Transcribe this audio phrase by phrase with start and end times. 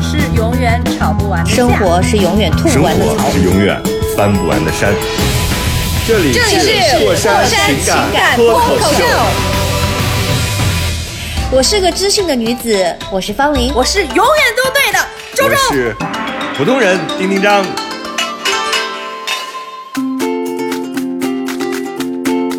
[0.41, 3.29] 永远吵不完的架生活是永远吐生不完的槽。
[3.29, 3.79] 是永远
[4.17, 4.91] 翻不完的山。
[6.07, 9.03] 这里是过山情情感脱脱口秀，
[11.51, 13.71] 我是个知性的女子，我是方玲。
[13.75, 14.25] 我是永远
[14.57, 14.97] 都对的
[15.35, 15.55] 周我周。
[15.75, 15.95] 是
[16.57, 17.63] 普通人丁丁张。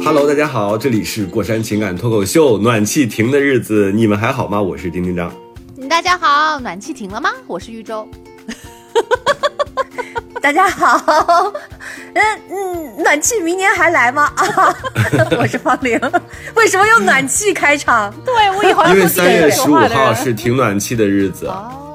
[0.04, 4.62] Hello，大家好，这里是过山情感脱口秀，暖气停的日子，你们还好吗？
[4.62, 5.32] 我是丁丁张。
[5.92, 7.28] 大家好，暖气停了吗？
[7.46, 8.08] 我是玉州。
[10.40, 11.52] 大家好，
[12.14, 14.32] 嗯嗯，暖气明年还来吗？
[14.34, 14.74] 啊，
[15.38, 16.00] 我是方玲。
[16.56, 18.10] 为什么用暖气开场？
[18.24, 21.52] 对我以后因为三月十五号是停暖气的日子，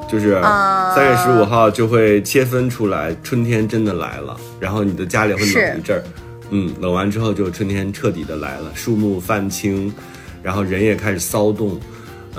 [0.07, 6.03] 就是啊三月十五号就会切分出来，春天真的来了，然后你的家里会冷一阵儿，
[6.51, 9.91] 嗯，冷完之后就春天彻底的来了，树木泛青，
[10.43, 11.79] 然后人也开始骚动，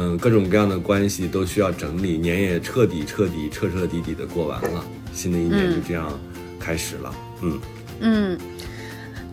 [0.01, 6.17] 嗯，各种各样的关系都需要整理，年也彻底彻底彻彻底底的过完了，新的一年就这样
[6.61, 7.59] 开始了，嗯
[8.01, 8.39] 嗯，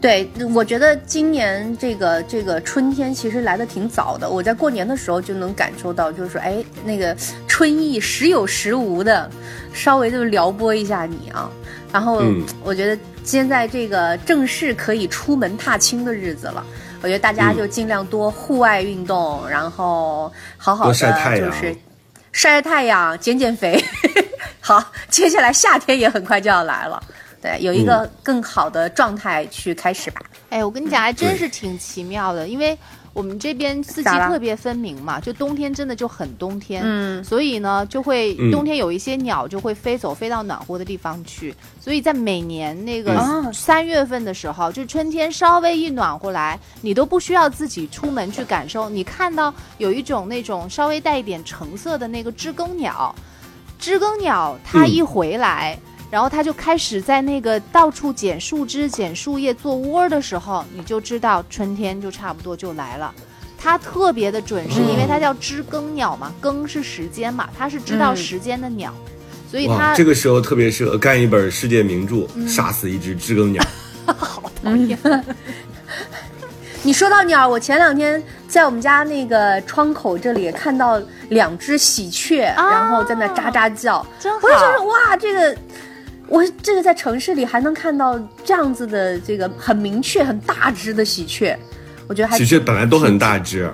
[0.01, 4.27] 对，我觉得今年这个这个春天其实来的挺早的。
[4.27, 7.15] 我在过年的时候就能感受到，就是说，哎，那个
[7.47, 9.29] 春意时有时无的，
[9.71, 11.47] 稍微就撩拨一下你啊。
[11.93, 16.65] 然后嗯我觉得现在这个正式可以出门踏青的日子了。
[17.05, 21.77] 我觉得大家嗯就尽量多户外运动，然后好好多的晒太阳就是
[22.31, 23.79] 晒晒太阳，减减肥。
[24.59, 26.99] 好，接下来夏天也很快就要来了。
[27.39, 30.21] 对，有一嗯个更好的状态去开始吧。
[30.49, 32.75] 哎，我跟你讲，还真是挺奇妙的，因为
[33.15, 37.23] 我们这边四季特别分明嘛，就冬天真的就很冬天，嗯。
[37.23, 38.51] 所以呢，就会嗯。
[38.51, 43.53] 冬天有一些鸟就会飞走，飞到暖和的地方去，所以在每年那个嗯。
[43.53, 53.15] 三月份的时候，就春天稍微一暖和来，你都不需要自己出门去感受，你看到有一种那种稍微带一点橙色的那个知更鸟，
[53.79, 54.91] 知更鸟它嗯。
[54.91, 55.79] 一回来。
[56.11, 63.13] 然后它就开始在那个到处捡树枝、捡树叶做窝的时候，你就知道春天就差不多就来了。
[63.57, 68.15] 它特别的准，是因为它叫知更鸟嘛，更是时间嘛，它是知道嗯。
[68.15, 68.93] 时间的鸟，
[69.49, 73.63] 所以，它这个时候特别适合干一本世界名著，杀死一只知更鸟。
[74.05, 74.97] 好讨厌。
[76.83, 84.47] 你说到鸟，我前两天在我们家那个窗口这里看到两只喜鹊，啊然后在那喳喳叫，真好。
[84.47, 85.57] 我就觉得哇，这个
[86.27, 91.57] 我这个在城市里还能看到这样子的这个很明确、很大只的喜鹊，
[92.07, 93.71] 我觉得还喜鹊本来都很大只，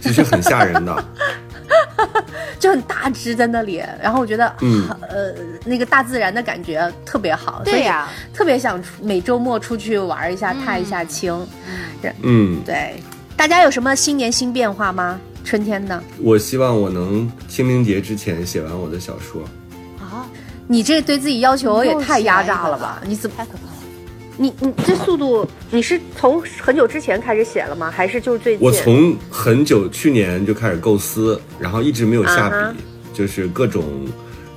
[0.00, 1.04] 喜鹊很吓人的。
[2.58, 5.34] 就很大只在那里，然后我觉得，嗯呃，
[5.64, 11.46] 那个大自然的感觉特别好，对呀、特别想出每周末出去玩一下，踏一下青。
[12.22, 12.94] 嗯，对，
[13.36, 15.20] 大家有什么新年新变化吗？
[15.44, 19.42] 春天的，我希望我能清明节之前写完我的小说。
[20.64, 23.02] 啊，你这对自己要求也太压榨了吧？
[23.06, 23.36] 你怎么？
[24.36, 27.88] 你你这速度，你是从很久之前开始写了吗？
[27.90, 28.66] 还是就是最近？
[28.66, 32.78] 我从很久去年就开始构思，然后一直没有下笔，
[33.12, 33.84] 就是各种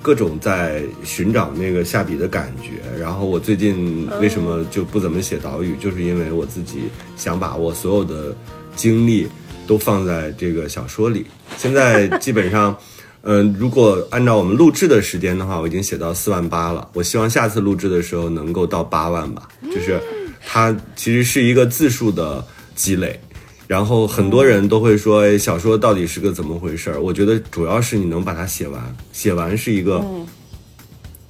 [0.01, 2.81] 各种在寻找那个下笔的感觉。
[2.99, 6.85] 然后我最近为什么就不怎么写岛屿，就是因为我自己
[7.15, 8.35] 想把我所有的
[8.75, 9.27] 精力
[9.67, 11.27] 都放在这个小说里。
[11.55, 12.75] 现在基本上。
[13.23, 16.89] 嗯，如果按照我们录制的时间的话，我已经写到四万八了。
[16.93, 19.49] 我希望下次录制的时候能够到八万吧。
[19.63, 19.99] 就是
[20.45, 23.19] 它其实是一个字数的积累，
[23.67, 27.01] 然后很多人都会说，哎，小说到底是个怎么回事儿？
[27.01, 30.05] 我觉得主要是你能把它写完，写完是一个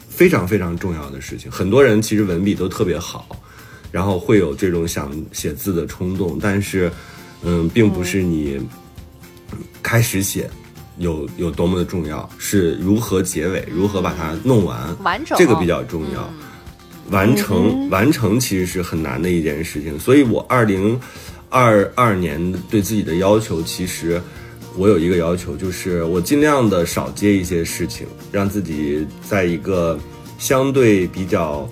[0.08, 1.50] 非常非常重要的事情。
[1.50, 3.28] 很多人其实文笔都特别好，
[3.92, 6.92] 然后会有这种想写字的冲动，但是，
[7.42, 8.60] 嗯，并不是你
[9.82, 10.50] 开始写
[11.00, 16.30] 有有多么的重要，是如何结尾，如何把它弄完，完整这个比较重要。
[17.10, 21.00] 完成完成其实是很难的一件事情，所以我二零
[21.50, 24.22] 二二年对自己的要求，其实
[24.76, 29.98] 我有一个要求，就是我尽量的少接一些事情，让自己在一个
[30.38, 31.66] 相对比较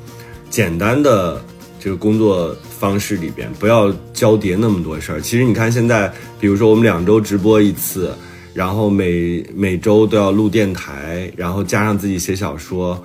[0.50, 1.44] 简单的
[1.82, 5.20] 这个工作方式里边，不要交叠那么多事儿。
[5.20, 8.16] 其实你看现在，比如说我们两周直播一次，
[8.56, 13.00] 然后每每周都要录电台，然后加上自己写小说。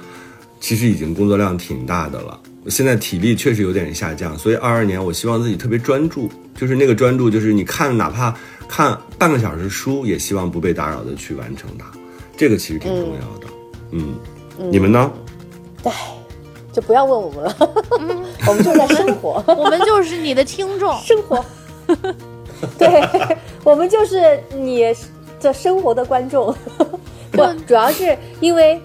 [0.61, 2.39] 其实已经工作量挺大的了。
[2.69, 8.37] 现在体力确实有点下降，所以二二年我希望自己特别专注，就是那个专注，就是你看哪怕
[8.69, 11.87] 看半个小时书，也希望不被打扰的去完成它。
[12.37, 13.47] 这个其实挺重要的。
[13.93, 14.15] 嗯，
[14.71, 15.11] 你们呢？
[15.85, 15.93] 唉，
[16.75, 17.57] 就不要问我们了，
[18.47, 20.95] 我们就在生活， 我们就是你的听众。
[21.01, 21.43] 生活。
[22.77, 23.03] 对，
[23.65, 24.95] 我们就是你
[25.41, 26.55] 这生活的观众。
[27.33, 28.81] 不，主要是因为，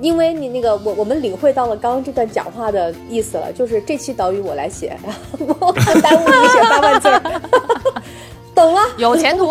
[0.00, 4.98] 因为你那个我我们领会到了刚刚这段讲话的意思了，就是这期导语我来写，
[5.60, 7.40] 我很耽误你写八万字儿，
[8.54, 8.80] 懂了。
[8.96, 9.48] 有前途，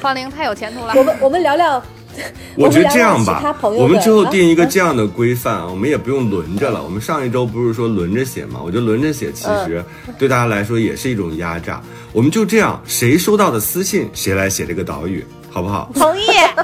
[0.00, 0.94] 方玲太有前途了。
[0.96, 1.82] 我们我们聊聊，
[2.56, 6.82] 我觉得这样吧我们之后啊定一个这样的规范，我们也不用轮着了。
[6.82, 8.60] 我们上一周不是说轮着写吗？
[8.62, 11.80] 我觉得轮着写其实嗯 对大家来说也是一种压榨。
[12.12, 15.90] 我们就这样，谁收到的私信，谁来写这个岛屿，好不好？
[15.94, 16.26] 同意。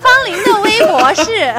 [0.00, 1.54] 方林的微博是，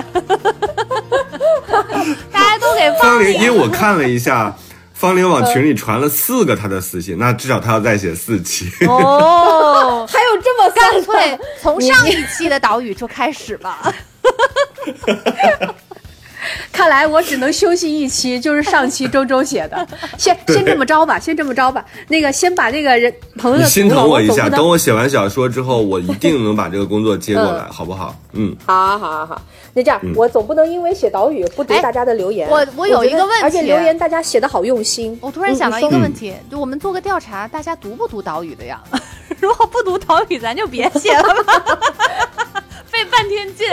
[2.31, 4.55] 大家都给方玲，玲因为我看了一下，
[4.97, 8.67] 方龄往群里传了四个他的私信，那至少他要再写四期。
[8.87, 13.93] 哦， 还有这么干干脆从上一期的岛屿就开始吧。
[16.77, 19.87] 看来我只能休息一期，就是上期周周写的。
[20.15, 21.83] 先先这么着吧，先这么着吧。
[22.07, 28.15] 那个先把那个人朋友的心疼我一下，等我写完小说之后，我一定能把这个工作接过来，嗯 好不好？
[28.33, 29.41] 嗯，好啊好啊好，
[29.73, 32.47] 那这样、我总不能因为写岛屿不读哎大家的留言。
[32.47, 35.17] 我我有一个问题而且留言大家写的好用心。
[35.19, 38.79] 我突然想到一个问题，就我们做个调查，大家读不读岛屿的呀？
[39.41, 41.53] 如果不读岛屿，咱就别写了吧，
[42.85, 43.65] 费半天劲。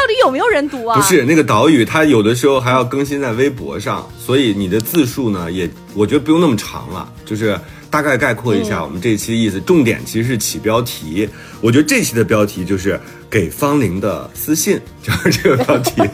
[0.00, 0.96] 到底有没有人读啊？
[0.96, 7.54] 不是那个岛屿，它有的时候还要更新在微博上，所以你的字数呢，也我觉得不用那么长了，就是
[7.90, 9.60] 大概概括一下我们这一期的意思。
[9.60, 11.28] 重点其实是起标题，
[11.60, 12.98] 我觉得这期的标题就是
[13.28, 16.00] 给方玲的私信，就是这个标题。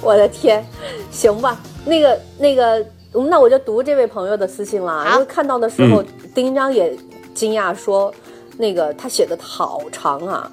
[0.00, 0.64] 我的天，
[1.10, 2.78] 行吧，那个那个，
[3.14, 5.04] 嗯那我就读这位朋友的私信啦。
[5.04, 6.96] 好因为看到的时候，嗯丁章也
[7.34, 8.14] 惊讶说，
[8.56, 10.48] 那个他写的好长啊，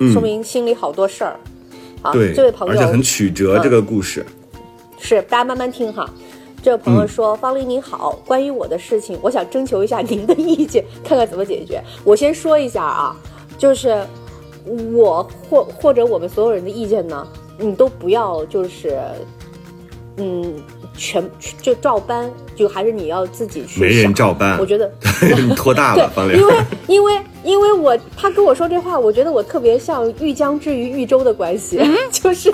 [0.00, 1.36] 嗯说明心里好多事儿。
[2.02, 4.24] 好，对，这位朋友而且很曲折，嗯这个故事。
[4.98, 6.08] 是大家慢慢听哈。
[6.62, 11.82] 这位朋友嗯说：“方林你好，关于我的事情，我想征求一下您的意见，看看怎么解决。
[12.04, 13.16] 我先说一下啊，
[13.56, 14.04] 就是
[14.92, 17.26] 我或或者我们所有人的意见呢，
[17.58, 18.98] 你都不要就是，
[20.18, 20.54] 嗯，
[20.96, 21.28] 全
[21.62, 24.90] 就照搬，就还是你要自己去没人照搬我觉得
[25.48, 26.46] 你拖大了，因。
[26.46, 26.54] 为
[26.86, 31.80] 因为因为我他跟我说这话，我觉得我特别像豫江之于豫州的关系，
[32.12, 32.50] 就是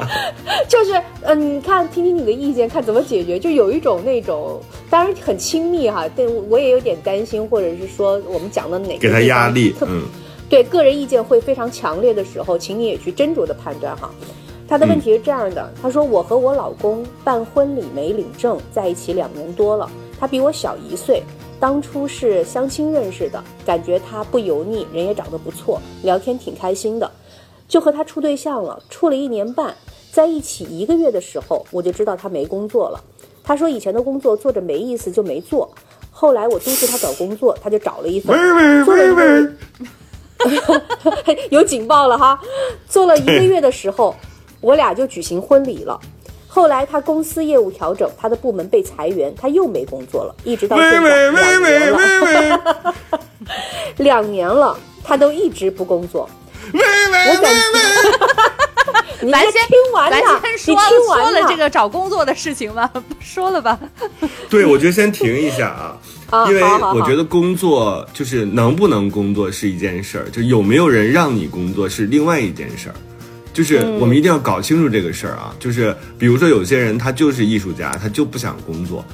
[0.68, 0.92] 就是
[1.22, 4.60] 嗯、呃你看听听你的意见，看怎么解决，就有一种那种
[4.90, 10.02] 当然很亲密哈，但我也有点担心，或者是说我们讲的哪个给他压力，特嗯，
[10.50, 14.10] 对个人意见会非常强烈的时候，请你也去斟酌的判断哈。
[14.68, 21.22] 他的问题是这样的，他说我和我老公办婚礼没领证，在一起两年多了，他比我小一岁，
[21.58, 27.10] 当初是相亲认识的，感觉他不油腻，人也长得不错，聊天挺开心的，
[27.66, 29.74] 就和他处对象了，处了一年半，
[30.12, 33.02] 在一起一个月的时候，我就知道他没工作了。
[33.42, 35.70] 他说以前的工作做着没意思就没做，
[36.10, 38.36] 后来我督促他找工作，他就找了一份，
[38.84, 39.52] 做了一个
[41.50, 42.40] 有警报了哈！
[42.86, 44.14] 做了一个月的时候，
[44.60, 45.98] 我俩就举行婚礼了。
[46.50, 53.18] 后来他公司业务调整，他的部门被裁员，他又没工作了，一直到现在喂喂两喂年了，喂喂喂
[53.98, 56.28] 两年了，他都一直不工作。
[56.72, 62.90] 喂喂我感觉， 你先咱先听完咱呐，先说你听完说了这个找工作的事情吧，
[63.20, 63.78] 说了吧。
[64.50, 65.96] 对，我觉得先停一下啊，
[66.30, 72.94] 啊因为我觉得工作就是能不能工作是一件事儿，就有没有人让你工作是另外一件事儿。
[73.58, 75.52] 就是嗯我们一定要搞清楚这个事儿啊！
[75.58, 79.04] 就是比如说有些人他就是艺术家，他就不想工作，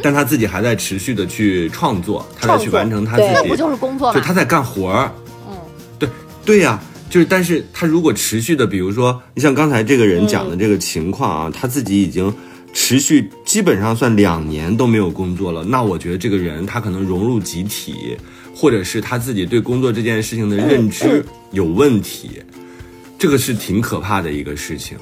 [0.00, 4.14] 但他自己还在持续的去创作，他在去完成他自己，那不就是工作吗？
[4.14, 5.10] 就他在干活儿。
[5.48, 5.56] 嗯，
[5.98, 6.08] 对
[6.44, 12.32] 对呀、就是但是他如果持续的，比如说你像刚才这个人讲的这个情况啊，他自己已经
[12.72, 18.16] 持续基本上算两年都没有工作了，那我觉得这个人他可能融入集体，
[18.54, 22.40] 或者是他自己对工作这件事情的认知有问题，
[23.24, 24.98] 这个是挺可怕的一个事情。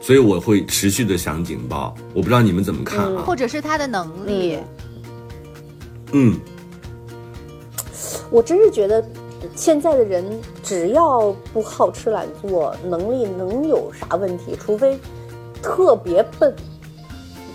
[0.00, 3.22] 所以我会持续的响警报，我不知道你们怎么看啊？
[3.24, 4.58] 或者是他的能力，
[6.10, 6.36] 嗯，
[8.28, 9.06] 我真是觉得，
[9.54, 10.24] 现在的人
[10.64, 14.58] 只要不好吃懒做，能力能有啥问题？
[14.60, 14.98] 除非
[15.62, 16.52] 特别笨。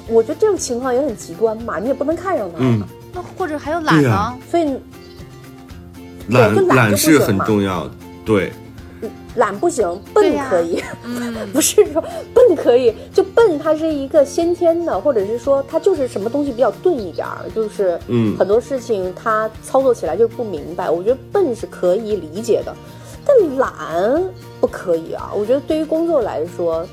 [0.08, 2.56] 我觉得这种情况也很极端嘛，你也不能看上他。
[2.62, 2.82] 嗯
[3.14, 4.34] 那或者还有懒呢？
[4.50, 4.64] 所以
[6.30, 7.86] 懒懒是很重要，
[8.24, 8.54] 对，
[9.36, 20.90] 懒不行，笨可以，嗯， 不是说笨可以，就笨它是一个先天的，或者是说它就是什么东西比较钝一点儿，就是嗯很多事情它操作起来就不明白。
[20.90, 22.76] 我觉得笨是可以理解的，
[23.26, 24.22] 但懒
[24.60, 25.32] 不可以啊。
[25.36, 26.86] 我觉得对于工作来说，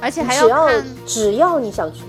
[0.00, 2.00] 而且还只要看只要你想去，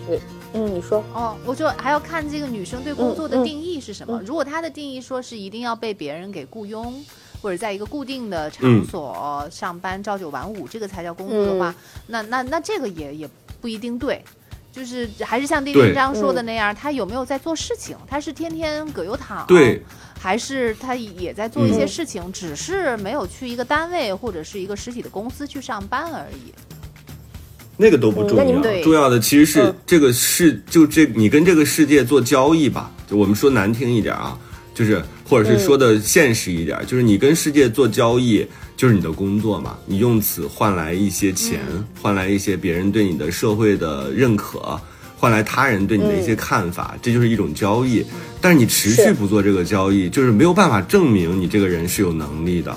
[0.53, 4.21] 嗯，你说，哦，我就还要看这个女生对工作的定义是什么。
[4.25, 6.93] 如果她的定义说是一定要被别人给雇佣，
[7.41, 11.73] 或者在一个固定的场嗯所上班，朝九晚五，这个才叫工作的话，
[12.07, 13.29] 那那那这个也也
[13.61, 14.23] 不一定对。
[14.71, 17.95] 就是还是像丁丁章说的那样，他有没有在做事情？
[18.09, 19.81] 他是天天葛优躺，对，
[20.19, 26.53] 还是他也在做一些嗯事情，只是没有去一个单位或者是一个实体的公司去上班而已。
[27.77, 32.91] 那个都不重要，重要的其实是嗯这个世，就这你跟这个世界做交易吧。
[33.09, 34.37] 就我们说难听一点啊，
[34.75, 38.45] 就是或者是说的现实一点，就是你跟世界做交易，
[38.77, 39.77] 就是你的工作嘛。
[39.87, 41.61] 你用此换来一些钱，
[42.01, 44.79] 换来一些别人对你的社会的认可，
[45.17, 48.05] 换来他人对你的一些看法，这就是一种交易。
[48.41, 52.75] 但是你持续不做这个交易，就是没有办法证明你这个人是有能力的。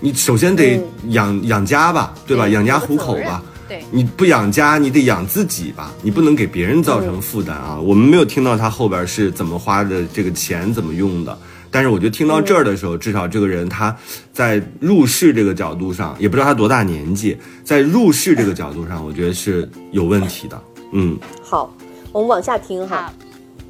[0.00, 0.78] 你首先得
[1.10, 2.46] 养、养家吧，对吧？
[2.46, 3.40] 对养家糊口吧。
[3.72, 7.80] 对，你不养家，你得养自己吧，你不能给别人造成负担啊。
[7.80, 11.38] 我们没有听到他后边是怎么花的这个钱怎么用的，
[11.70, 13.96] 但是我觉得听到这儿的时候，至少这个人他
[14.30, 20.62] 在入世这个角度上，也不知道他多大年纪，在入世这个角度上，我觉得是有问题的。
[20.92, 21.74] 嗯好，
[22.12, 23.10] 我们往下听哈。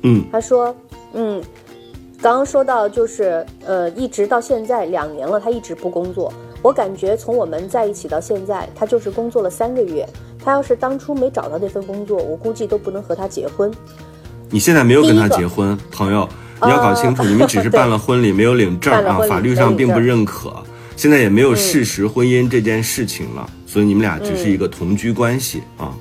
[0.02, 0.74] 嗯他说，
[1.12, 1.40] 嗯，
[2.20, 6.34] 刚刚说到就是呃，一直到现在两年了，他一直不工作。
[6.62, 10.08] 我感觉从我们在一起到现在，他就是工作了三个月。
[10.44, 13.70] 他要是当初没找到那份工作，我估计都不能和他结婚。
[14.50, 16.28] 你现在没有跟他结婚，朋友，
[16.62, 20.52] 你要搞清楚，你们只是办了婚礼，没有领证啊法律上并不认可，
[20.96, 25.94] 现在也没有事实婚姻这件事情了，所以你们俩只是一个同居关系啊。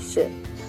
[0.00, 0.26] 是，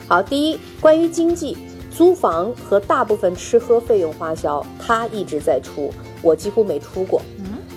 [0.07, 1.57] 好，第一，关于经济，
[1.89, 7.21] 租房和大部分吃喝费用花销，他一直在出，我几乎没出过，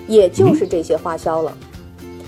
[0.07, 1.55] 也就是这些花销了。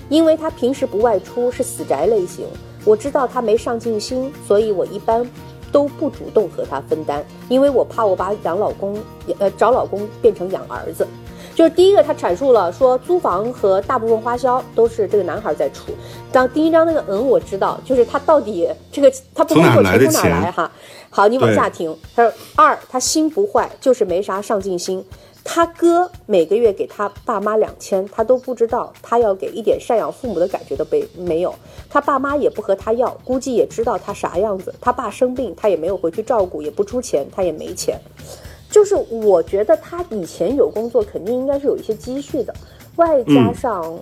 [0.08, 2.46] 因为他平时不外出，是死宅类型，
[2.84, 5.28] 我知道他没上进心，所以我一般
[5.70, 8.98] 都不主动和他分担，因为我怕我把养老公，
[9.38, 11.06] 呃，找老公变成养儿子。
[11.54, 15.92] 就是第一个，他阐述了说租房和大部分花销都是这个男孩在出。
[16.30, 20.70] 当第一章那个嗯，我知道，就是他到底这个他不工作钱从哪儿来哈？
[21.10, 21.94] 好，你往下听。
[22.14, 25.04] 他说二，他心不坏，就是没啥上进心。
[25.50, 31.54] 他哥每个月给他爸妈两千，他都不知道，他要给一点赡养父母的感觉都没没有。
[31.88, 34.74] 他爸妈也不和他要，估计也知道他啥样子。
[34.78, 37.98] 他爸生病，他也没有回去照顾，也不出钱，他也没钱。
[38.70, 42.54] 就是我觉得他以前有工作，肯定应该是有一些积蓄的，
[42.96, 43.98] 外加上、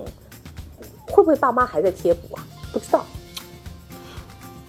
[1.06, 2.44] 会不会爸妈还在贴补啊？
[2.72, 3.06] 不知道。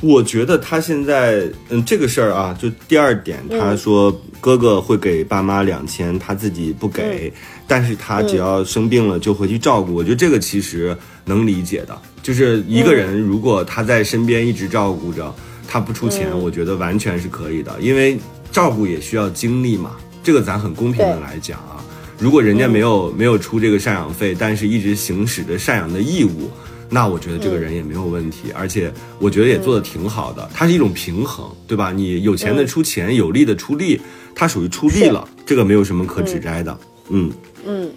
[0.02, 7.34] 我觉得他现在，嗯，这个事儿啊，就第二点，他说哥哥会给爸妈两千，他自己不给，
[7.68, 9.96] 但是他只要生病了就回去照顾。
[9.96, 15.34] 我觉得这个其实能理解的，就是一个人如果他在身边一直照顾着，
[15.68, 18.20] 他不出钱，我觉得完全是可以的，因为
[18.52, 21.84] 照顾也需要精力嘛，这个咱很公平的来讲啊。
[22.20, 26.50] 如果人家没有、没有出这个赡养费，但是一直行使着赡养的义务，
[26.90, 30.50] 那我觉得这个人也没有问题，而且我觉得也做的挺好的。
[30.54, 31.92] 它是一种平衡，对吧？
[31.92, 34.00] 你有钱的出钱，有力的出力，
[34.34, 36.78] 它属于出力了，这个没有什么可指摘的。
[37.10, 37.32] 嗯
[37.66, 37.92] 嗯，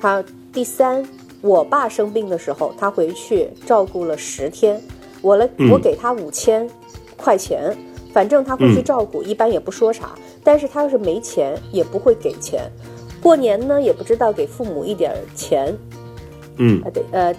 [0.00, 0.22] 好，
[0.52, 1.04] 第三，
[1.40, 4.80] 我爸生病的时候，他回去照顾了十天，
[5.20, 6.68] 我了，嗯我给他五千
[7.16, 7.76] 块钱，
[8.12, 10.10] 反正他会去嗯照顾，一般也不说啥。
[10.44, 12.70] 但是他要是没钱，也不会给钱。
[13.20, 15.76] 过年呢，也不知道给父母一点钱。
[16.56, 17.34] 嗯啊，对，呃，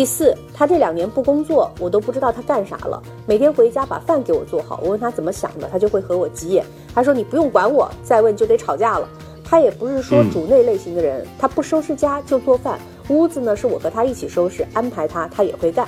[0.00, 3.02] 第四，他这两年不工作，我都不知道他干啥了。
[3.26, 6.64] 每天回家把饭给我做好，我问他怎么想的，他就会和我急眼。
[6.94, 9.06] 他说你不用管我，再问就得吵架了。
[9.44, 12.78] 他也不是说嗯主内类型的人，他不收拾家就做饭，
[13.10, 15.86] 屋子呢是我和他一起收拾，安排他他也会干。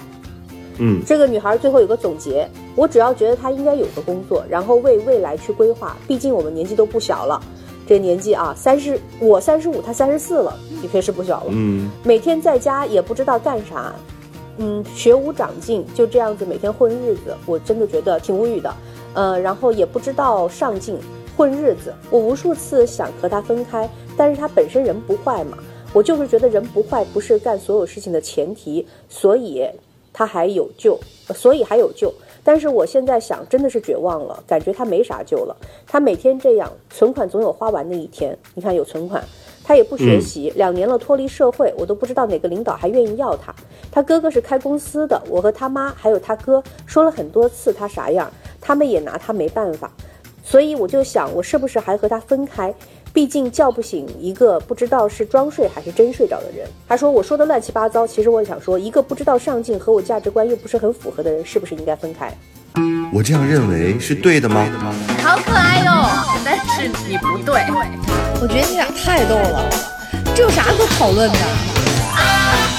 [0.76, 5.96] 嗯这个女孩最后有个总结，我只要觉得她应该有个工作，然后为未来去规划。
[6.06, 7.40] 毕竟我们年纪都不小了，
[7.86, 11.46] 这年纪啊，三十我三十五，他三十四了，的确是不小了。
[11.50, 13.92] 嗯每天在家也不知道干啥，
[14.58, 18.74] 嗯，学无长进，就这样子每天混日子，我真的觉得挺无语的。
[19.14, 20.96] 呃，然后也不知道上进，
[21.36, 21.92] 混日子。
[22.10, 25.58] 我无数次想和他分开，但是他本身人不坏嘛，
[25.92, 29.66] 我就是觉得人不坏不是干所有事情的前提，所以
[30.12, 30.98] 他还有救，
[31.28, 32.12] 呃所以还有救。
[32.44, 35.56] 但是我现在想，真的是绝望了，感觉他没啥救了。
[35.86, 38.36] 他每天这样，存款总有花完的一天。
[38.54, 39.22] 你看有存款，
[39.62, 43.54] 他也不学习，两年了脱离社会，我都不知道哪个领导还愿意要他。
[43.90, 48.28] 他哥哥是开公司的，我和他妈还有他哥说了很多次他啥样，
[48.60, 49.90] 他们也拿他没办法。
[50.44, 52.74] 所以我就想，我是不是还和他分开？
[53.12, 56.66] 毕竟叫不醒一个不知道是装睡还是真睡着的人。
[56.88, 62.32] 他说我说的乱七八糟，其实我想说，一个不知道上进和我价值观又不是很符合的人，是不是应该分开？
[63.12, 64.66] 我这样认为是对的吗？
[65.22, 66.08] 好可爱哟、
[66.42, 67.60] 但是你不对。
[68.40, 69.68] 我觉得你俩太逗了，
[70.34, 71.38] 这有啥可讨论的？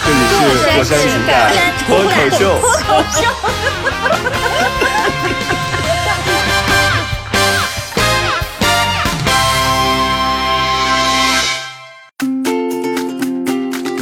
[0.06, 0.34] 这里是
[0.75, 1.54] 火山情感
[1.86, 2.42] 脱口秀。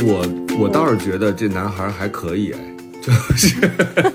[0.03, 0.25] 我
[0.59, 2.59] 我倒是觉得这男孩还可以哎，
[3.01, 3.69] 就是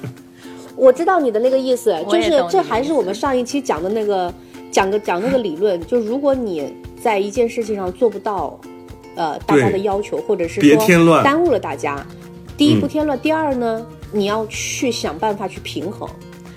[0.76, 4.32] 我知道你的那个意思，就是这还是我们上一期讲的那个
[4.70, 8.58] 讲个讲那个理论，就如果你在一件事情上做不到，
[9.14, 12.04] 呃，大家的要求，或者是别添乱说耽误了大家，
[12.56, 16.08] 第一不嗯添乱，第二呢，你要去想办法去平衡。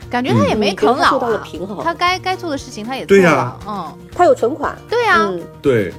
[0.10, 5.94] 感觉他也没啃老、啊嗯做到了平衡他该该做的事情他也做对呀了，嗯，他有存款，对呀、嗯，对，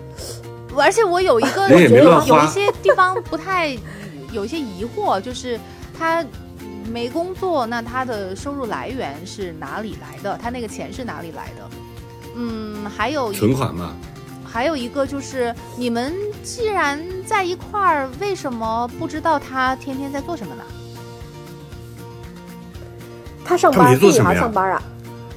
[0.77, 3.77] 而且我有一个 有有一些地方不太
[4.33, 5.59] 有一些疑惑，就是
[5.99, 6.25] 他
[6.91, 10.39] 没工作，那他的收入来源是哪里来的？
[10.43, 11.71] 他那个钱是哪里来的？
[12.37, 13.93] 嗯，还有存款嘛，
[14.45, 20.63] 还有一个就是，你们既然在一块儿，为什么不知道他天天在做什么呢？
[23.45, 24.83] 他他上班，这女没做什么呀孩上班啊，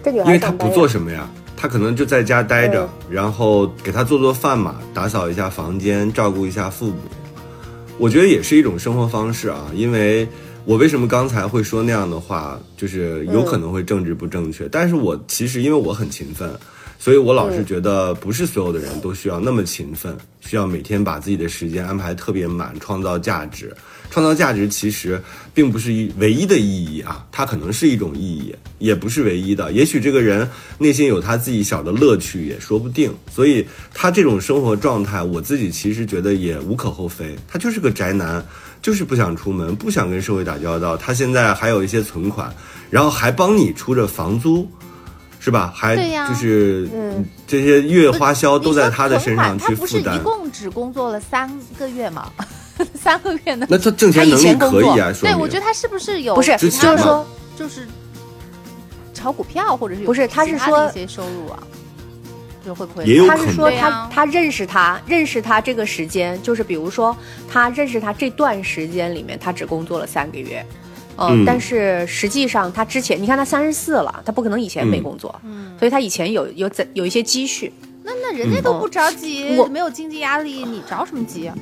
[0.04, 1.28] 这女孩因为他不做什么呀，
[1.63, 6.98] 他可能就在家待着，嗯然后给他做做饭嘛，打扫一下房间，照顾一下父母。
[7.98, 10.27] 我觉得也是一种生活方式啊，因为
[10.65, 16.51] 我为什么刚才会说那样的话，就是有可能会政治不正确，但是我其实因为我很勤奋，
[17.03, 23.75] 所以我老是觉得不是所有的人都需要那么勤奋，需要每天把自己的时间安排特别满，创造价值。
[24.10, 25.22] 创造价值其实
[25.53, 29.69] 并不是一唯一的意义啊，它可能是一种意义，也不是唯一的。
[29.73, 33.13] 也许这个人内心有他自己小的乐趣，也说不定。
[33.30, 37.36] 所以他这种生活状态，我自己其实觉得也无可厚非。
[37.49, 38.41] 他就是个宅男，
[38.82, 40.95] 就是不想出门，不想跟社会打交道。
[40.95, 42.49] 他现在还有一些存款，
[42.89, 44.65] 然后还帮你出着房租。
[45.43, 45.73] 是吧？
[45.75, 50.17] 还对呀就是嗯这些月花销都在他的身上去负担他不是一。
[50.19, 52.32] 共只工作了三个月吗？
[52.95, 53.67] 三个月呢？
[53.69, 57.27] 那他挣钱能力可以啊，说对，我觉得他是不是有不是，就是说，
[57.58, 57.86] 就是
[59.13, 61.62] 炒股票，或者是不是他是说的一些收入啊，
[62.65, 67.15] 就会不会也有可能他是说他、他认识他认识他这个时间，就是比如说
[67.47, 70.65] 他认识他这段时间里面，他只工作了三个月。
[71.15, 77.71] 呃、嗯但是实际上他之前，你看他三十四了，他不可能以前没工作，嗯，所以他以前有有怎有一些积蓄。
[78.04, 81.56] 那那人家都不着急，我没有经济压力，你着什么急啊？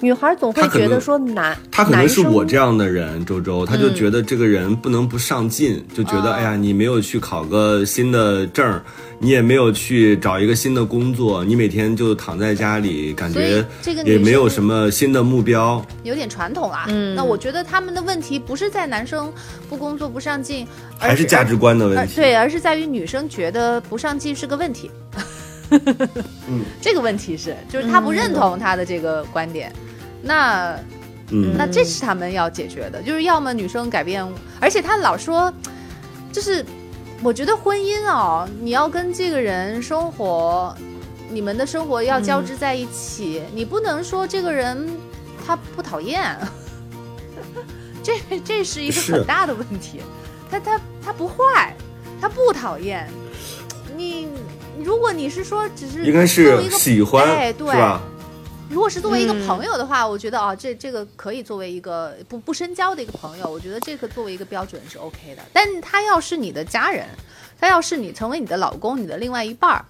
[0.00, 8.82] 女孩总会觉得说男，他可能是我这样，的人，周周，他就觉得这个人不能不上进，就觉得哦哎呀，你没有去考个新的证儿，
[9.18, 15.82] 你也没有去找一个新的工作，你每天就躺在家里，感觉这个也没有什么新的目标。
[16.02, 16.84] 有点传统啊。
[16.88, 19.32] 嗯那我觉得他们的问题不是在男生
[19.68, 20.66] 不工作不上进，
[21.00, 22.16] 而还是价值观的问题。
[22.16, 24.90] 对，而是在于女生觉得不上进是个问题。
[25.70, 29.72] 嗯，这个问题是，就是他不认同他的这个观点。
[30.22, 30.78] 那
[31.30, 34.26] 嗯，那这是他们要解决的，就是要么女生改变，
[34.60, 35.52] 而且他老说，
[36.32, 36.64] 就是
[37.22, 40.72] 我觉得婚姻哦，你要跟这个人生活，
[41.28, 44.88] 你们的生活要交织在一起，你不能说这个人
[45.44, 46.36] 他不讨厌，
[48.02, 50.00] 这这是一个很大的问题，
[50.48, 51.74] 他他他不坏，
[52.20, 53.08] 他不讨厌，
[53.96, 54.28] 你
[54.84, 58.00] 如果你是说只是应该是喜欢，哎对是吧？
[58.68, 65.42] 如果是作为一个嗯朋友的话，我觉得啊，这这个可以作为一个不不深交的一个朋友，我觉得这个作为一个标准是 OK 的。
[65.52, 67.06] 但他要是你的家人，
[67.60, 69.84] 他要是你成为你的老公，你的另外一半儿，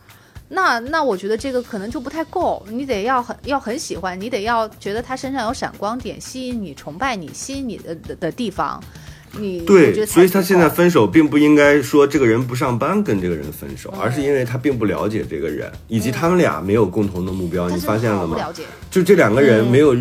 [0.49, 8.83] 那那我觉得这个可能就不太够，你得要很要很喜欢，你得要觉得他身上有闪光点，吸引你、崇拜你、吸引你的的的地方。
[9.39, 17.69] 你对，所以他现在分手，并不应该说这个人不上班跟这个人分手，嗯而是因为他并不了解这个人，以及他们俩没有共同的目标。
[17.71, 18.35] 你发现了吗？
[18.35, 19.97] 不了解，就这两个人嗯没有、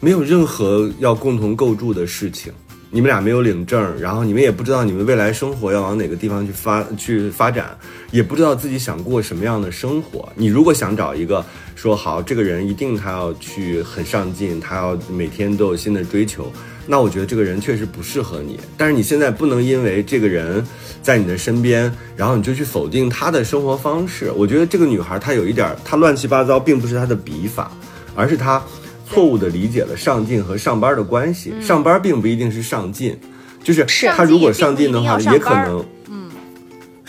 [0.00, 2.52] 没有任何要共同构筑的事情，
[2.90, 7.76] 你们俩没有领证，然后你们也不知道你们未来生活要往哪个地方去发去发展，
[8.10, 10.28] 也不知道自己想过什么样的生活。
[10.34, 16.50] 你如果想找一个说好这个人一定他要去很上进，他要每天都有新的追求，
[16.90, 18.58] 那我觉得这个人确实不适合你。
[18.76, 20.64] 但是你现在不能因为这个人
[21.02, 24.32] 在你的身边，然后你就去否定他的生活方式。
[24.34, 27.70] 我觉得这个女孩她有一点，她乱七八糟，并不是她的笔法，
[28.16, 28.62] 而是她
[29.06, 31.52] 错误的理解了上进和上班的关系。
[31.60, 33.14] 上班并不一定是上进，
[33.62, 33.84] 就是
[34.16, 35.84] 她如果上进的话，也可能。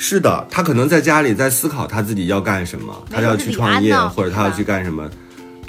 [0.01, 5.09] 是的，他可能在家里在思考他自己要干什么，他要去创业，或者他要去干什么。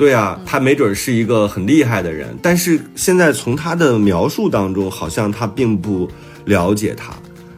[0.00, 6.08] 对啊，他没准是一个很厉害的人，但是现在从他的描述当中，好像他并不
[6.46, 7.12] 了解他，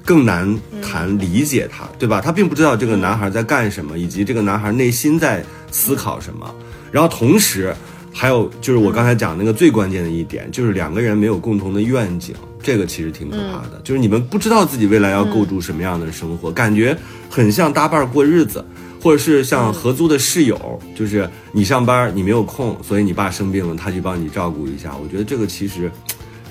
[0.05, 0.53] 更难
[0.83, 2.21] 谈理解他，对吧？
[2.21, 6.53] 他并不知道这个男孩在干什么，以及这个男孩内心在思考什么。
[6.91, 7.73] 然后同时，
[8.13, 12.35] 还有就是我刚才讲那个最关键的一点，就是两个人没有共同的愿景。
[12.61, 16.97] 这个其实挺可怕的，就是你们不知道自己未来要构筑什么样的生活，感觉
[17.31, 18.65] 很像搭伴过日子，
[19.03, 24.97] 或者是像合租的室友，就是你上班你没有空，所以你爸生病了，他去帮你照顾一下。
[25.03, 25.91] 我觉得这个其实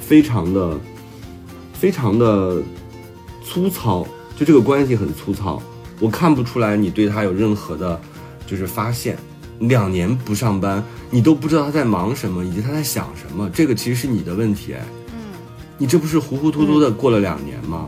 [0.02, 0.78] 非常的、
[1.74, 2.62] 非常的
[3.46, 5.62] 粗糙，就这个关系很粗糙，
[6.00, 8.00] 我看不出来你对他有任何的，
[8.46, 9.18] 就是发现。
[9.62, 14.74] 两年不上班，你都不知道他在忙什么，以及他在想什么，这个其实是你的问题。
[15.14, 15.22] 嗯
[15.78, 17.88] 你这不是糊糊涂涂的过了两年吗？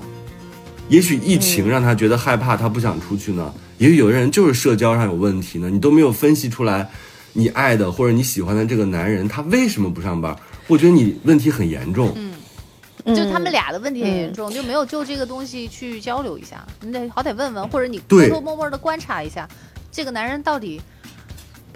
[0.88, 3.54] 也许疫情让他觉得害怕，他不想出去呢。
[3.84, 5.70] 也许有的人就是社交上有问题呢。
[5.70, 6.90] 你都没有分析出来，
[7.34, 10.34] 你爱的或者你喜欢的这个男人他为什么不上班？
[10.68, 12.14] 我觉得你问题很严重。
[12.16, 16.66] 嗯，就他们俩的问题很严重，就没有就这个东西去交流一下。
[16.80, 19.46] 你得好歹问问，或者你偷偷摸摸的观察一下，
[19.92, 20.80] 这个男人到底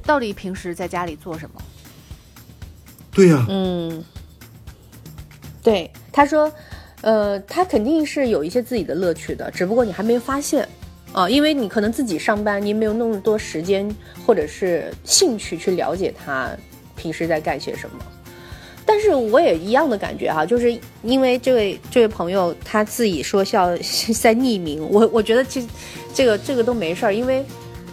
[0.06, 1.62] 到底平时在家里做什么？
[3.12, 4.02] 对呀，嗯。
[5.62, 6.50] 对，他说，
[7.02, 10.65] 呃，他肯定是有一些自己的乐趣的，只不过你还没发现，
[11.18, 13.90] 啊，因为你可能自己上班，你没有那么多时间
[14.24, 16.52] 或者是兴趣去了解他
[16.96, 17.96] 平时在干些什么。
[18.86, 23.76] 但是我也一样的感觉哈，就是因为这位这位朋友他自己说笑
[24.22, 25.68] 在匿名，我我觉得其实
[26.14, 27.44] 这个这个都没事儿，因为。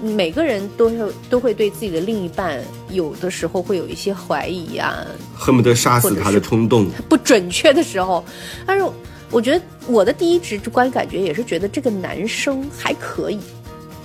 [0.02, 2.60] 每个人都有都会对自己的另一半，
[2.90, 6.90] 有的时候会有一些怀疑啊，恨不得杀死他的冲动。
[7.08, 8.22] 不准确的时候，
[8.66, 8.84] 但是
[9.34, 13.40] 我觉得我的第一直观感觉也是觉得这个男生还可以，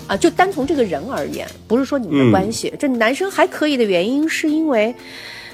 [0.08, 4.96] 啊，就单从这个人而言，不是说你们的关系，这男生还可以的原因是因为，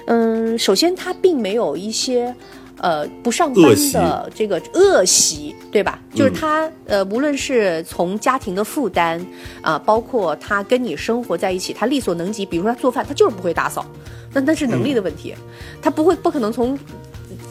[0.07, 2.33] 嗯，首先他并没有一些。
[2.77, 5.97] 呃，不上班的这个恶习，对吧？
[6.13, 9.25] 就是他，呃，无论是从家庭的负担
[9.61, 12.45] 啊，包括他跟你生活在一起，他力所能及。
[12.45, 13.85] 比如说他做饭，他就是不会打扫，
[14.33, 15.33] 那那是能力的问题，
[15.81, 16.77] 他不会，不可能从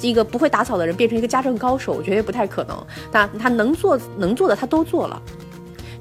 [0.08, 2.86] 一个不会打扫的人变成一个家政高手，我觉得不太可能。
[3.12, 5.20] 那他能做能做的他都做了。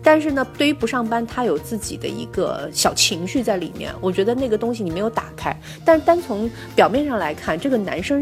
[0.05, 3.89] 但是呢，对于不上班，他有自己的一个小情绪在里面。
[4.01, 5.57] 我觉得那个东西你没有打开。
[5.85, 8.21] 但是单从表面上来看，这个男生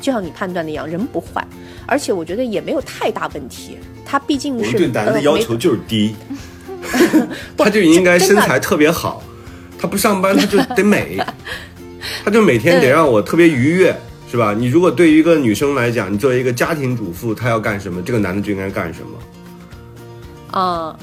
[0.00, 1.44] 就像你判断的一样，人不坏，
[1.84, 3.76] 而且我觉得也没有太大问题。
[4.04, 6.14] 他毕竟是对男的要求就是低，
[7.58, 9.20] 他就应该身材特别好，
[9.76, 11.18] 他不上班他就得美，
[12.24, 13.92] 他就每天得让我特别愉悦，
[14.30, 14.52] 是吧？
[14.52, 19.08] 你如果对于一个女生来讲，你作为一个家庭主妇，她要干什么，这个男的就应该干什么。
[20.52, 20.96] 嗯。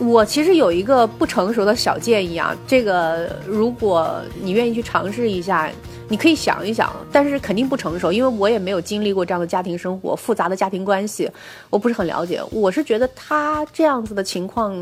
[0.00, 5.68] 我其实有一个不成熟的小建议啊，这个如果你愿意去尝试一下，
[6.08, 11.28] 你可以想一想，但是肯定不成熟，因为我也没有经历过这样的家庭生活，复杂的家庭关系，
[11.68, 12.40] 我不是很了解。
[12.52, 14.72] 我是觉得他这样子的情况，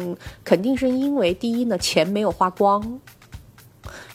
[0.44, 2.82] 肯定是因为第一呢，钱没有花光，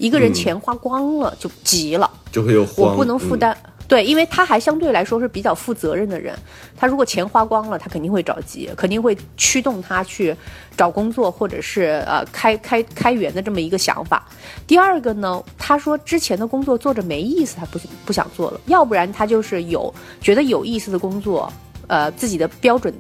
[0.02, 3.56] 一个人钱花光了就急了，就会有我不能负担。
[3.88, 6.36] 对，因为他还相对来说是比较负责任的人，
[6.76, 10.36] 他如果钱花光了，他肯定会着急，肯定会驱动他去
[10.76, 14.28] 找工作或者是呃开开开源的这么一个想法。
[14.66, 21.52] 第二个呢，他说之前的工作做着没意思，他不不想做了，要不然他就是有觉得有意思的工作，
[21.88, 22.92] 呃自己的标准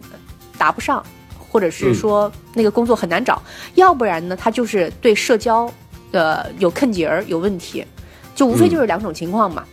[0.57, 1.03] 达不上，
[1.49, 3.41] 或者是说那个工作很难找，
[3.75, 5.71] 要不然呢他就是对社交
[6.11, 7.85] 的有坑节儿有问题，
[8.35, 9.63] 就无非就是两种情况嘛。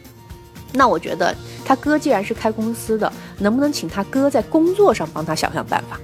[0.73, 5.99] 那我觉得他哥既然是开公司的，能不能请他哥在工作上帮他想想办法？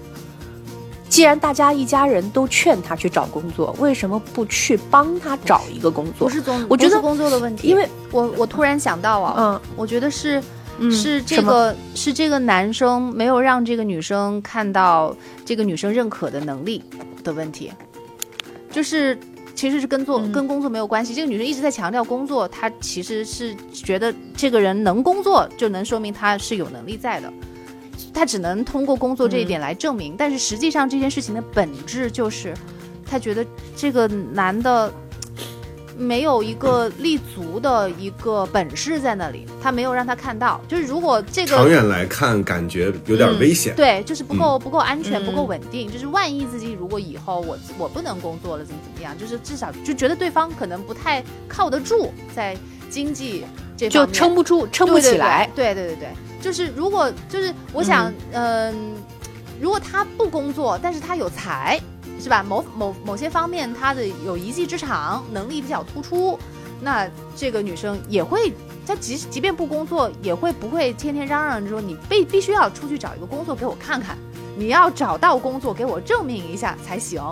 [1.07, 6.29] 既然大家一家人都劝他去找工作，为什么不去帮他找一个工作？
[6.29, 7.69] 不是总，我觉得工作的问题。
[7.69, 10.43] 因为我我突然想到啊，嗯，我觉得是
[10.91, 16.83] 是这个是这个男生没有让这个女生看到这个女生认可的能力
[17.23, 17.71] 的问题，
[18.73, 19.17] 就是
[19.55, 21.15] 其实是跟做、嗯跟工作没有关系。
[21.15, 27.33] 这个女生一直在强调工作，她其实是觉得这个人能工作，就能说明他是有能力在的。
[28.13, 32.55] 她只能通过工作这一点来证明，但是实际上这件事情的本质就是，
[33.05, 33.45] 她觉得
[33.77, 34.93] 这个男的
[35.97, 40.61] 没有一个立足的一个本事在那里，他没有让他看到。
[40.69, 43.75] 就是如果这个长远来看，感觉有点危险。
[43.77, 45.91] 对，就是不嗯够、不够安全，嗯不够稳定。
[45.91, 52.57] 就是万一自己如果以后我我不能工作了，怎么怎么样，就是至少就觉得对方可能不太靠得住，在
[52.91, 53.45] 经济
[53.77, 55.51] 这就方面撑不住，撑不起来。
[55.55, 56.09] 对对对对对，
[56.41, 58.95] 就是如果就是我想，嗯、
[59.61, 61.81] 如果他不工作，但是他有才，
[62.25, 62.43] 是吧？
[62.43, 66.39] 某某某些方面他的有一技之长，能力比较突出，
[66.81, 67.07] 那
[67.37, 68.51] 这个女生也会。
[68.87, 74.17] 她即即便不工作，也会不会天天嚷嚷着说你必必须要出去找一个工作给我看看，
[74.57, 77.23] 你要找到工作给我证明一下才行。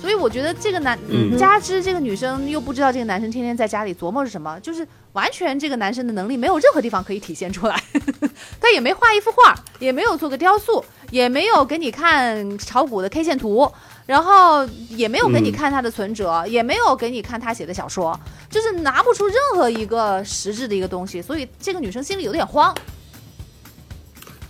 [0.00, 7.82] 所以我觉得这个男，嗯加之这个女生又不知道这个男生天天在家里琢磨着什么，就是完全这个男生的能力没有任何地方可以体现出来，
[8.60, 13.70] 他也没画一幅画，也没有做个雕塑，也没有给你看炒股的 K 线图，
[14.06, 22.72] 然后也没有给你嗯看他的存折，也没有给你看他写的小说，就是拿不出任何一个实质的一个东西，所以这个女生心里有点慌。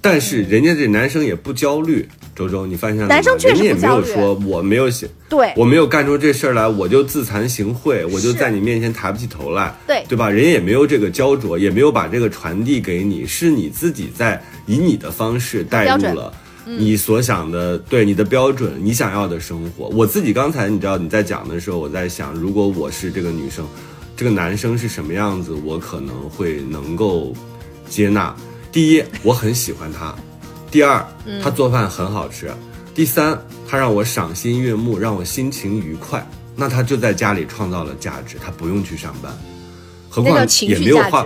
[0.02, 3.08] 但是人家这男生也不焦虑，周周，你发现了吗？
[3.08, 10.30] 男生确实人家也没有说我没有写，对我没有干出这事儿来，我就自惭形秽，我就在你面前抬不起头来，对对吧？
[10.30, 16.32] 人家也没有这个焦灼，也没有把这个传递给你，是你自己在以你的方式带入了。
[16.68, 19.86] 你所想的，对你的标准，你想要的生活。
[19.90, 23.64] 我自己刚才你知道你在讲的时候，我在想，如果我是这个女生，
[24.16, 27.32] 这个男生是什么样子，我可能会能够
[27.88, 28.34] 接纳。
[28.72, 30.12] 第一，我很喜欢他；
[30.68, 31.06] 第二，
[31.40, 32.48] 他做饭很好吃；
[32.94, 36.26] 第三，他让我赏心悦目，让我心情愉快。
[36.56, 39.32] 那他就在家里创造了价值，他不用去上班，
[40.08, 41.24] 何况也没有花。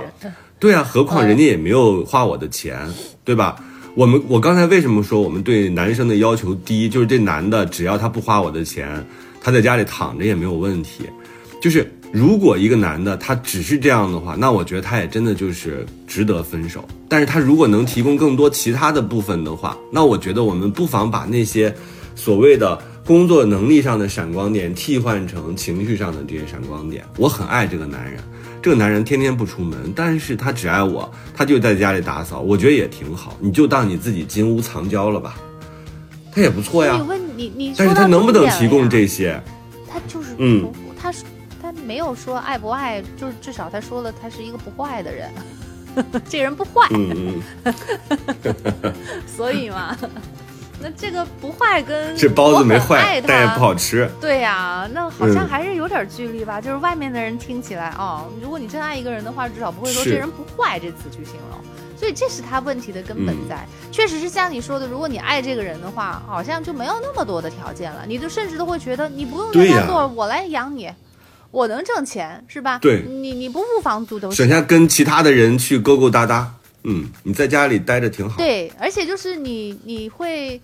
[0.59, 2.87] 对啊，何况人家也没有花我的钱，
[3.25, 3.57] 对吧？
[4.01, 6.89] 我们我刚才为什么说我们对男生的要求低？
[6.89, 9.07] 就是这男的只要他不花我的钱，
[9.43, 11.05] 他在家里躺着也没有问题。
[11.61, 16.83] 就是如果一个男的他只是这样的话，那我觉得他也真的就是值得分手。
[17.11, 21.71] 但是他如果能提供更多其他的部分的话，那我觉得我们不妨把那些
[22.17, 27.05] 所谓的工作能力上的闪光点替换成情绪上的这些闪光点。
[27.19, 28.19] 我很爱这个男人，
[28.63, 33.35] 这个男人天天不出门，但是他只爱我，他就在家里打扫，我觉得也挺好。
[33.41, 35.35] 你就当你自己金屋藏娇了吧，
[36.31, 37.09] 他也不错呀你。
[37.09, 38.89] 问你你，但是他能不能提供？
[38.89, 39.41] 这些？
[39.89, 41.25] 他就是嗯不，他是
[41.61, 45.31] 他没有说爱不爱，就是至少他说了他是一个不坏的人，
[46.29, 48.95] 这人不坏，嗯嗯，
[49.27, 49.97] 所以嘛，
[50.83, 54.11] 那这个不坏跟这包子没坏，但也不好吃。
[54.21, 56.61] 对呀、那好像嗯还是有点距离吧。
[56.61, 61.61] 就是外面的人听起来哦，如果你真爱一个人的话，至少不会说这人不坏这词去形容。
[61.97, 63.67] 所以这是他问题的根本嗯在。
[63.93, 69.53] 确实是像你说的，如果你爱这个人的话，好像就没有那么多的条件了，你就甚至都会觉得你不用
[69.87, 70.91] 做，我来养你。
[71.51, 72.79] 我能挣钱是吧？
[72.81, 74.57] 对你你不付房租都省行。
[74.57, 76.55] 下跟其他的人去勾勾搭搭。
[76.85, 78.37] 嗯，你在家里待着挺好。
[78.37, 80.61] 对，而且就是你你会。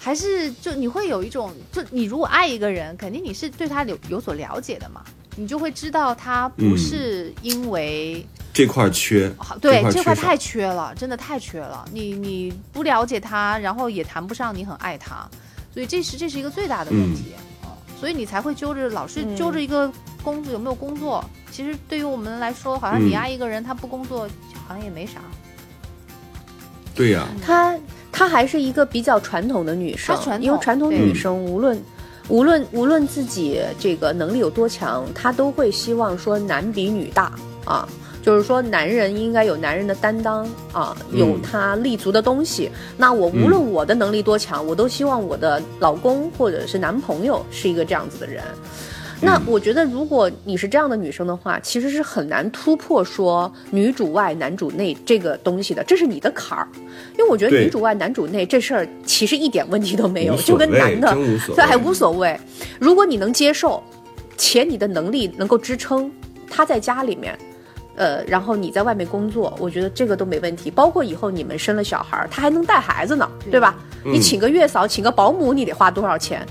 [0.00, 5.02] 还是就你会有一种，就你如果爱一个人，肯定你是对他有有所了解的嘛，
[5.34, 9.28] 你就会知道他不嗯是因为、这块缺，
[9.60, 11.84] 对这块缺这块太缺了，真的太缺了。
[11.92, 15.28] 你你不了解他，然后也谈不上你很爱他，
[15.74, 17.32] 所以这是这是一个最大的问题。
[17.36, 17.42] 嗯，
[17.98, 19.90] 所以你才会揪着老是嗯揪着一个
[20.22, 21.24] 工作有没有工作。
[21.50, 24.28] 其实对于我们来说，好像你嗯爱一个人，他不工作
[24.66, 25.20] 好像也没啥。
[26.94, 27.78] 对呀、她
[28.10, 31.80] 她还是一个比较传统的女生传，统因为传统女生无论。
[32.30, 37.32] 无论无论自己这个能力有多强，她都会希望说男比女大
[37.64, 37.88] 啊，
[38.28, 42.70] 就是说男人应该有男人的担当啊，有嗯他立足的东西。
[42.98, 48.44] 那我无论我的能力多强，我都希望我的老公或者是男朋友是一个这样子的人。
[49.22, 56.68] 那嗯我觉得，如果你是这样的女生的话，其实是很难突破说女主外男主内这个东西的，这是你的坎儿。
[57.16, 61.16] 因为我觉得女主外男主内这事儿其实一点问题都没有，就跟男的
[61.56, 62.38] 对还无所谓。
[62.78, 63.82] 如果你能接受，
[64.36, 66.12] 且你的能力能够支撑，
[66.50, 67.34] 他在家里面。
[67.98, 70.70] 呃，然后你在外面工作，我觉得这个都没问题。
[70.70, 73.74] 包括以后你们生了小孩儿，他还能带孩子呢，对吧？
[74.04, 76.46] 你嗯请个月嫂，请个保姆，你得花多少钱？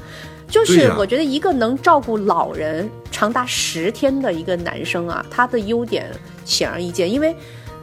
[0.48, 6.06] 就是我觉得一个能照顾老人长达十天的一个男生啊，他的优点
[6.46, 7.36] 显而易见，因为。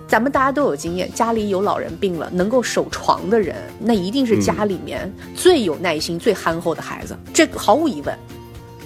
[0.07, 8.14] 咱们大家都有经验，家里有老人病了，能够守床的人，那一定是家里面最有耐心、最憨厚的孩子，这毫无疑问。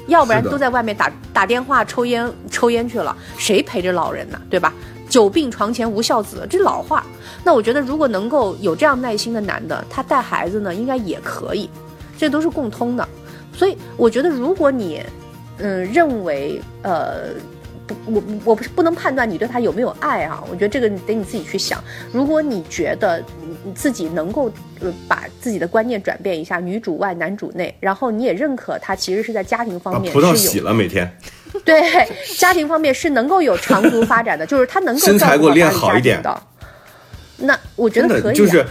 [0.09, 4.41] 要不然都在外面打打电话、抽烟、抽烟去了，谁陪着老人呢？
[4.51, 4.75] 对吧？
[5.09, 7.07] 久病床前无孝子，这老话。
[7.45, 11.71] 那我觉得，如果能够有这样耐心的男的，他带孩子呢，应该也可以，
[12.19, 13.09] 这都是共通的。
[13.55, 15.03] 所以我觉得，如果你，
[15.59, 17.35] 嗯，认为，呃。
[17.89, 21.83] 不，我我不是不能判断你对他有没有爱啊，我觉得这个得你自己去想。
[22.13, 31.11] 如果你觉得你你自己能够呃把自己的观念转变一下，女主外男主内，然后你也认可他其实是在家庭方面葡萄洗了，每天
[31.65, 31.83] 对
[32.37, 36.23] 家庭方面是能够有长足发展的，就是他能够身材给我练好好一点。
[37.39, 38.67] 那我觉得可以、啊，就是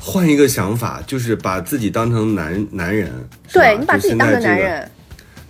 [0.00, 3.10] 换一个想法，就是把自己当成男男人，
[3.52, 4.90] 对你把自己当成男人，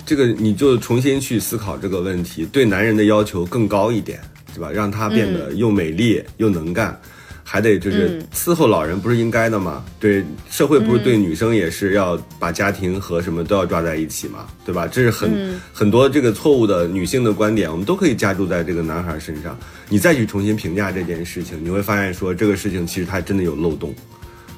[0.09, 4.18] 这个你就重新去思考这个问题，对男人的要求更高一点，
[4.55, 4.71] 是吧？
[4.71, 6.99] 让他变得又美丽、又能干，
[7.44, 9.85] 还得就是嗯伺候老人，不是应该的吗？
[10.01, 14.87] 对社会不是对女生也是要把家庭和什么都要抓在一起嘛，对吧？
[14.87, 19.55] 这是很、嗯很多这个错误的女性的观点，我们都可以加注在这个男孩身上。
[19.90, 23.94] 你再去重新评价这件事情，你会发现说这个事情其实它真的有漏洞。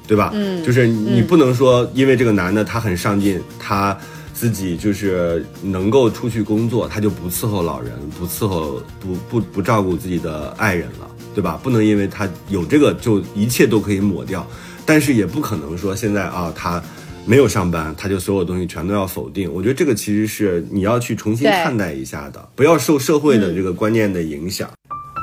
[0.07, 0.31] 对吧？
[0.33, 3.97] 嗯，就是你不能说因为这个男的他很上进，他
[4.41, 11.59] 自己就是能够出去工作，他就不伺候老人，不伺候不不不照顾自己的爱人了，对吧？
[11.61, 14.43] 不能因为他有这个就一切都可以抹掉，
[14.83, 16.81] 但是也不可能说现在啊他。
[17.23, 19.47] 没有上班，他就所有东西全都要否定。
[19.53, 24.67] 我觉得这个其实是你要去重新看待一下的，不要受社会的这个观念的影响。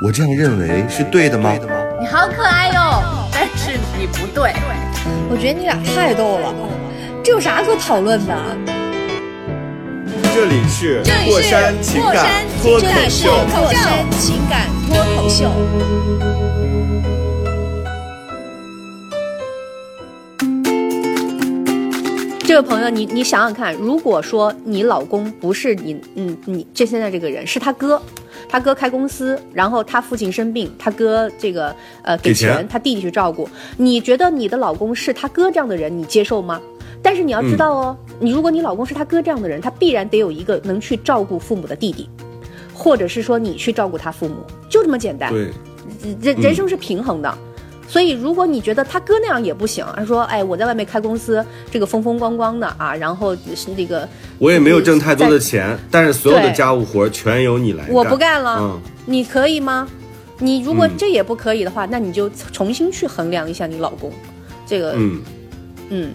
[0.01, 1.53] 我这样认为是对的吗？
[1.99, 3.03] 你好可爱哟，
[3.33, 4.53] 但是你不对。
[5.29, 6.55] 我觉得你俩太逗了，
[7.21, 8.78] 这有啥可讨论的？
[10.31, 13.31] 这里是过山情感这里是秀。
[13.51, 15.51] 过山情感脱口秀。
[22.45, 28.01] 这位朋友，你你想想看，如果说你老公不是你，嗯，你这现在这个人是他哥，
[28.47, 36.61] 他哥开公司，然后他父亲生病，他哥这个呃给钱，他弟弟去照顾，你觉得你的老公是他哥这样的人，你接受吗？
[37.01, 42.09] 但是你要知道哦，你如果你老公是他哥这样的人，他必然得有一个能去照顾父母的弟弟，
[42.73, 44.35] 或者是说你去照顾他父母，
[44.69, 45.31] 就这么简单。
[45.31, 45.49] 对，
[46.21, 47.37] 人人生是平衡的。
[47.87, 54.07] 所以，如果你觉得他哥那样也不行，他说：“哎，我在外面开公司，这个风风光光的啊，然后是那个
[54.37, 57.93] 我也没有挣太多的钱，但是所有的家务活儿全由你来干。
[57.93, 59.87] 我不干了，嗯，你可以吗？
[60.37, 64.11] 你如果嗯这也不可以的话，那你就重新去衡量一下你老公，
[64.67, 65.21] 这个嗯，
[65.89, 66.11] 嗯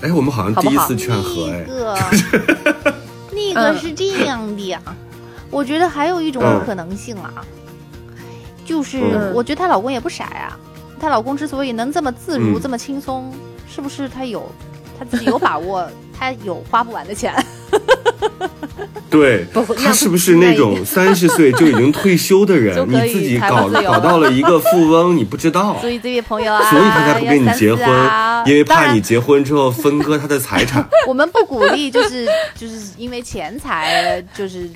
[0.00, 2.94] 哎，我们好像第一次劝和，哎，那个，
[3.32, 4.80] 那个嗯是这样的呀，
[5.50, 6.62] 我觉得还有一种嗯。
[6.64, 7.44] 可能性啊，
[8.64, 9.32] 就是嗯。
[9.34, 10.56] 我觉得她老公也不傻呀，
[11.00, 12.62] 她老公之所以能这么自如、嗯。
[12.62, 13.32] 这么轻松，
[13.68, 14.48] 是不是他有
[14.98, 17.34] 他自己有把握， 他有花不完的钱？
[19.10, 19.46] 对
[19.82, 30.86] 他是不是那种 三十岁就已经退休的人你自己搞搞到了一个富翁，你不知道， 所以这位朋友啊，所以他才不跟你结婚啊，因为怕你结婚之后分割他的财产。
[31.06, 34.68] 我们不鼓励，就是就是因为钱财，就是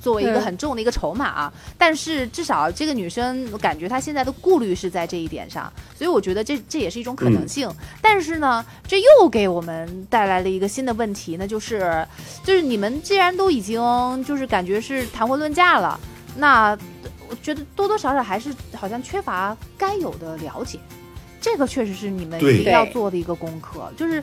[0.00, 1.52] 作为一个很重的一个筹码啊。
[1.76, 7.70] 但是至少这个女生，我感觉她现在的顾虑是在这一点上，所以我觉得这这也是一种可能性。
[8.00, 12.06] 但是呢，这又给我们带来了一个新的问题，那就是
[12.44, 13.80] 就是你们既然都已经
[14.24, 15.98] 就是感觉是谈婚论嫁了，
[16.36, 16.76] 那
[17.28, 20.78] 我觉得多多少少还是好像缺乏该有的了解。
[21.40, 24.22] 这个确实是你们一定要做的一个功课，就是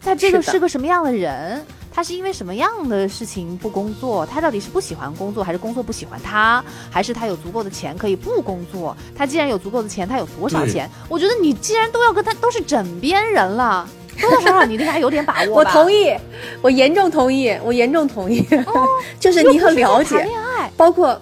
[0.00, 1.64] 他这个是个什么样的人？
[2.00, 4.24] 他是因为什么样的事情不工作？
[4.24, 6.64] 他到底是不喜欢工作，还是工作不喜欢他？
[6.90, 8.96] 还是他有足够的钱可以不工作？
[9.14, 10.88] 他既然有足够的钱，他有多少钱？
[11.10, 13.86] 我觉得你既然都要跟他都是枕边人了，
[14.18, 15.64] 多多少少你对他有点把握我。
[15.66, 16.16] 同意，
[16.62, 18.42] 我严重同意，我严重同意，
[19.20, 21.20] 就是你很了谈解，恋爱，包括。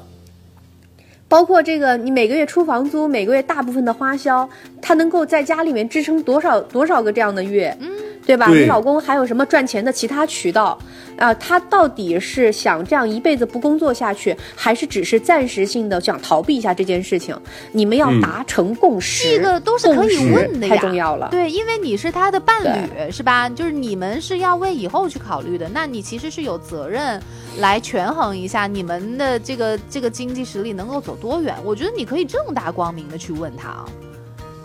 [1.26, 4.48] 包括这个，你每个月出房租，每个月大部分的花销，
[4.80, 7.90] 他能够在家里面支撑多少多少个这样的月，嗯，
[8.28, 8.46] 对吧？
[8.50, 10.78] 对你老公还有什么赚钱的其他渠道
[11.16, 17.34] 啊、他到底是想这样一辈子不工作下去，还是只是暂时性的想逃避一下这件事情？
[17.72, 21.28] 你们要嗯达成共识，这个都是可以问的呀太重要了。
[21.30, 23.48] 对，因为你是他的伴侣，是吧？
[23.48, 27.20] 就是你们是要为以后去考虑的，那你其实是有责任
[27.58, 31.56] 来权衡一下你们的这个这个经济实力能够走多远。
[31.64, 33.86] 我觉得你可以正大光明的去问他啊。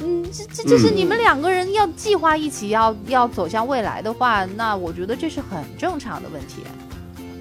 [0.06, 6.63] 嗯，这这这是嗯你们两个人要计划一起要要走向未来的话，那我觉得这是很正常的问题。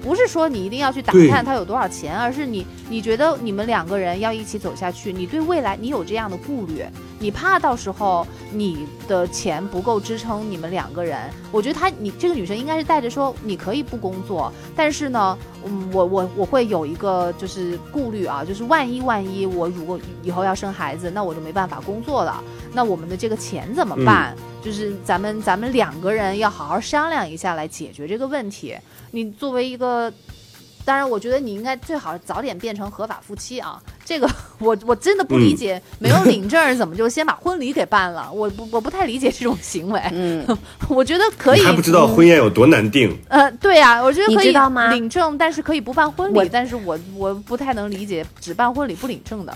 [0.03, 6.83] 不是说你一定要去打探他有多少钱，而是你你觉得你们两个人要一起走下去，你对未来你有这样的顾虑，
[7.19, 11.17] 你怕到时候你的钱不够支撑你们两个人。
[11.53, 22.43] 我觉得她，你这个女生应该是带着说，你可以不工作，但是呢，嗯，我我我会有一个就是顾虑啊，就是万一万一我如果以后要生孩子，那我就没办法工作了，
[22.73, 24.35] 那我们的这个钱怎么办？
[24.61, 28.75] 就是咱们咱们两个人要好好商量一下来解决这个问题。
[29.15, 30.11] 你作为一个，
[30.83, 33.79] 当然，我觉得你应该最好早点变成合法夫妻啊。
[34.03, 38.27] 这个 我我真的不理解，没有领 证怎么就先把婚礼给办了？
[38.33, 40.01] 我不我不太理解这种行为。
[40.11, 40.45] 嗯，
[40.89, 41.65] 我觉得可以你。
[41.67, 43.15] 还不知道婚宴有多难定。
[43.29, 44.51] 呃，对呀、我觉得可以
[44.89, 46.49] 领证，但是可以不办婚礼。
[46.51, 49.55] 但是我我不太能理解只办婚礼不领证的。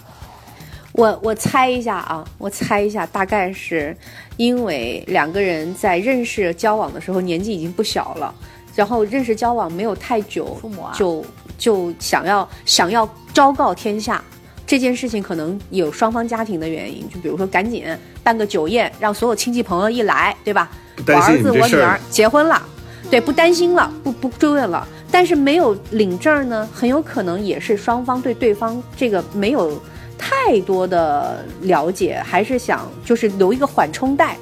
[0.93, 3.95] 我我猜一下啊，我猜一下，大概是
[4.37, 8.33] 因为两个人在认识交往的时候年纪已经不小了，
[8.78, 11.25] 然后认识交往没有太久，父母啊就
[11.57, 14.23] 就想要想要昭告天下。
[14.67, 17.84] 这件事情可能有双方家庭的原因，就比如说赶紧
[18.21, 20.69] 办个酒宴，让所有亲戚朋友一来，对吧？
[21.07, 22.61] 我儿子我女儿结婚了，
[23.09, 24.88] 对，不担心了，不不追问了。
[25.09, 29.82] 但是没有领证呢，很有可能也是双方对对方这个没有
[30.19, 34.38] 太多的了解，还是想就是留一个缓冲带。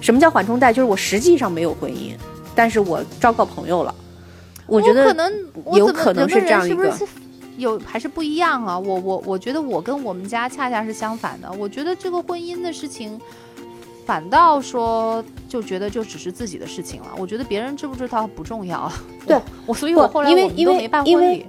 [0.00, 0.72] 什么叫缓冲带？
[0.72, 2.12] 就是我实际上没有婚姻，
[2.54, 3.94] 但是我昭告朋友了。
[4.66, 5.32] 我觉得可能
[5.74, 6.90] 有可能是这样一个
[7.56, 8.78] 有还是不一样啊？
[8.78, 11.52] 我我我觉得我跟我们家恰恰是相反的。
[11.52, 13.20] 我觉得这个婚姻的事情，
[14.06, 17.08] 反倒说就觉得就只是自己的事情了。
[17.18, 18.90] 我觉得别人知不知道不重要。
[19.26, 21.46] 对我 我，所以我后来因为因为没办因为婚礼。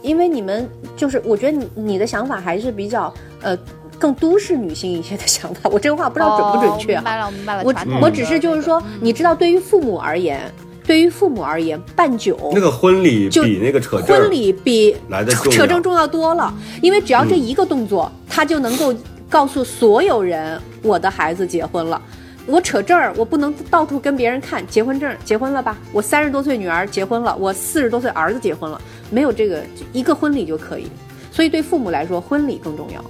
[0.00, 3.58] 因为你们就是，我觉得你你的想法还是比较呃
[3.98, 5.68] 更都市女性一些的想法。
[5.70, 7.02] 我这个话不知道准不准确啊？
[7.22, 7.98] 哦我明白了，我明白了。
[8.00, 10.40] 我我只是就是说，嗯你知道，对于父母而言，
[10.86, 18.94] 对于父母而言，办酒那个婚礼就比那个扯证婚礼比来的扯证重要多了，因为只要这一个动作，他就能够
[19.28, 22.00] 告诉所有人，我的孩子结婚了。
[22.46, 25.76] 我扯证儿，我不能到处跟别人看结婚证，结婚了吧？
[25.92, 28.80] 我三十多岁女儿结婚了，我四十多岁儿子结婚了，
[29.10, 30.86] 没有这个一个婚礼就可以。
[31.30, 33.04] 所以对父母来说，婚礼更重要。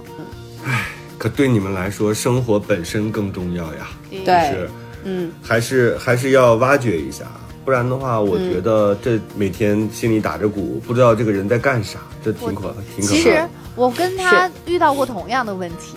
[0.69, 0.75] 嗯，
[1.17, 3.89] 可对你们来说，生活本身更重要呀。
[4.09, 4.69] 对是，
[5.03, 7.25] 嗯，还是还是要挖掘一下，
[7.65, 13.47] 不然的话，我觉得这每天心里打着鼓，不知道这个人在干啥，这挺可挺可其实。
[13.75, 15.95] 我跟他遇到过同样的问题。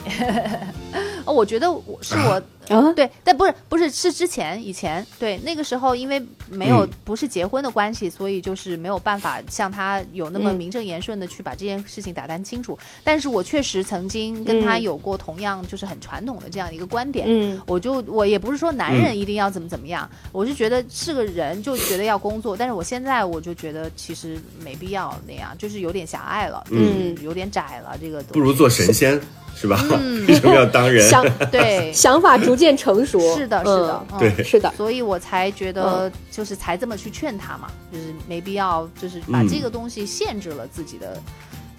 [1.25, 6.90] 哦，我觉得我是我啊，对，但不是不是是之前以前对那个时候，因为没有、嗯。
[7.04, 10.56] 不是结婚的关系，所以就是没有办法像他有那么嗯。
[10.56, 12.78] 名正言顺的去把这件事情打探清楚。
[13.02, 14.82] 但是我确实曾经跟他嗯。
[14.82, 17.26] 有过同样就是很传统的这样一个观点。
[17.28, 17.60] 嗯。
[17.66, 27.14] 我就我也不是说男人一定要怎么怎么样，我是觉得是个人就觉得要工作，但是我现在我就觉得其实没必要那样，就是有点狭隘了，嗯。
[27.14, 29.20] 就是有点窄了，这个不如做神仙
[29.55, 29.84] 是吧？
[29.90, 30.26] 嗯。
[30.26, 31.09] 为什么要当人？
[31.09, 33.18] 想对， 想法逐渐成熟。
[33.36, 34.44] 是的，是的，嗯对。
[34.44, 35.74] 是的，所以我才觉嗯。
[35.74, 39.48] 得，就是才这么去劝他嘛，就是没必要，就是把嗯。
[39.48, 41.20] 这个东西限制了自己的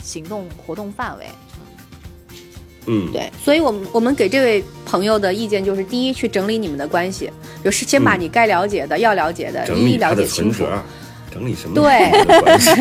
[0.01, 1.25] 行动活动范围。
[2.85, 7.31] 嗯，对，所以我们我们给这位朋友的意见就是：第一，去整理你们的关系，
[7.63, 8.19] 就是先把嗯。
[8.19, 10.65] 你该了解的、要了解的整一一了解清楚。
[11.33, 11.75] 整理什么？
[11.75, 12.71] 对关系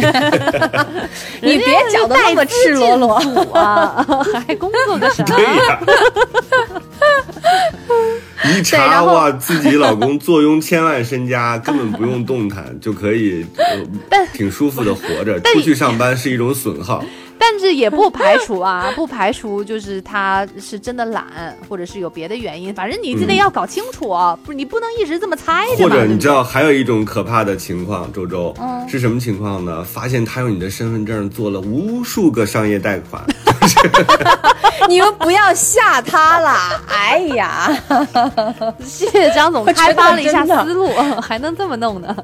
[1.41, 3.15] 你别讲的那么赤裸裸。
[3.55, 4.05] 啊，
[4.47, 5.23] 还工作个啥？
[5.25, 5.81] 对呀。
[8.45, 13.47] 一查哇，自己老公坐拥千万身家，根本不用动弹就可以，
[14.11, 15.39] 呃挺舒服的活着。
[15.41, 17.05] 出去上班是一种损耗，
[17.53, 25.67] 但是也不排除啊， 不排除就是他是真的懒，或者是有别的原因，反正你这得要搞清楚啊，不，你不能一直这么猜。
[25.77, 29.85] 或者你知道还有一种可怕的情况，周周嗯是什么情况呢？
[29.85, 33.23] 发现他用你的身份证做了无数个商业贷款，
[34.89, 36.81] 你们不要吓他啦！
[36.89, 37.71] 哎呀，
[38.83, 40.89] 谢谢张总开发了一下思路，
[41.21, 42.17] 还能这么弄呢？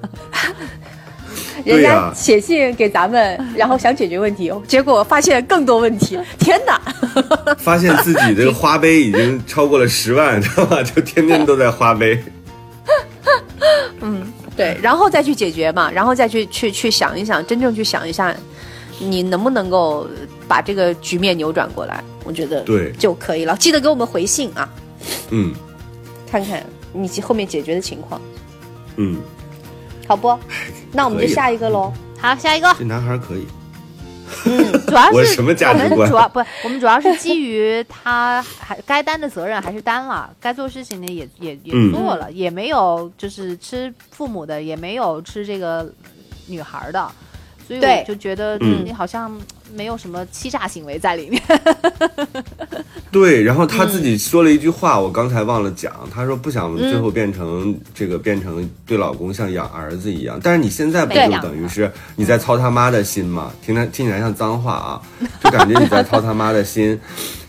[1.65, 6.19] 人家写信给咱们，然后想解决问题，结果发现更多问题。
[6.39, 6.81] 天哪！
[7.59, 10.83] 发现自己这个花呗已经超过了十万，知道吧？
[10.83, 12.23] 就天天都在花呗。
[14.01, 18.35] 嗯对，然后再去解决嘛，然后再去去去想一想，真正去想一下，
[18.99, 20.07] 你能不能够
[20.47, 22.03] 把这个局面扭转过来？
[22.25, 23.57] 我觉得对就可以了。
[23.57, 24.69] 记得给我们回信啊，
[25.31, 25.55] 嗯
[26.31, 28.21] 看看你后面解决的情况，
[28.97, 29.17] 嗯，
[30.09, 30.37] 好不？
[30.93, 31.93] 那我们就下一个喽。
[32.19, 32.75] 好，下一个。
[32.77, 33.47] 这男孩可以。
[34.87, 45.91] 主要 是我什么价值观我们主要不，我们主要是基于他还该担的责任还是担了，该做事情的也也也嗯做了，也没有就是吃父母的，也没有吃这个
[46.47, 47.11] 女孩的，
[47.69, 49.31] 所以我就觉得嗯你好像
[49.75, 51.43] 没有什么欺诈行为在里面。
[53.13, 63.53] 对，然后他自嗯己说了一句话，我刚才忘了讲，他说不想最后变成这个变成对老公像养儿子一样，但是你现在不就等于是你在操他妈的心吗？
[63.63, 65.03] 听他听起来像脏话啊，
[65.45, 66.99] 就感觉你在操他妈的心，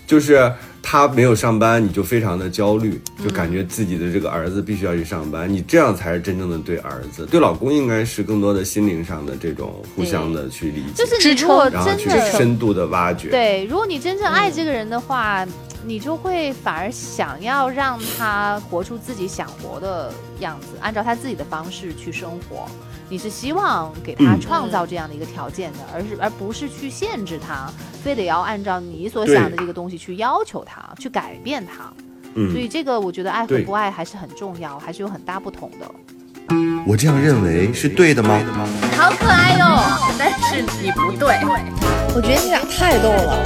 [0.05, 0.51] 就是。
[0.81, 13.29] 他没有上班，你就非常的焦虑，就感觉自己的这个儿子必须要去上班，你这样才是真正的对儿子，对老公应该是更多的心灵上的这种互相的去理解，就是你如果然后去真的深度的挖掘。
[13.29, 15.45] 对，如果你真正爱这个人的话，
[15.85, 22.67] 你就会反而想要让他活出自己想活的样子，按照他自己的方式去生活。
[23.09, 27.67] 你是希望给他嗯创造这样的一个条件的，而是而不是去限制他，
[28.03, 31.91] 非得要按照你所想的这个东西去要求他，去改变他。
[32.35, 35.89] 嗯所以这个我觉得爱和不爱还是很重要，还是有很大不同的。
[36.85, 38.39] 我这样认为是对的吗？
[38.95, 39.65] 好可爱哟、
[40.17, 41.35] 但是你不对。
[42.15, 43.43] 我觉得你俩太逗了，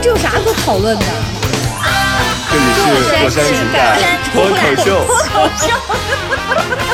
[0.00, 1.04] 这有啥可讨论的？
[2.50, 2.64] 这里
[3.02, 3.98] 是火山情感
[4.32, 4.86] 脱口秀。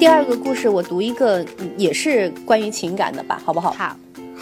[0.00, 3.70] 第二个故事我读一个，嗯也是关于情感的吧，好不好？
[3.72, 3.94] 好，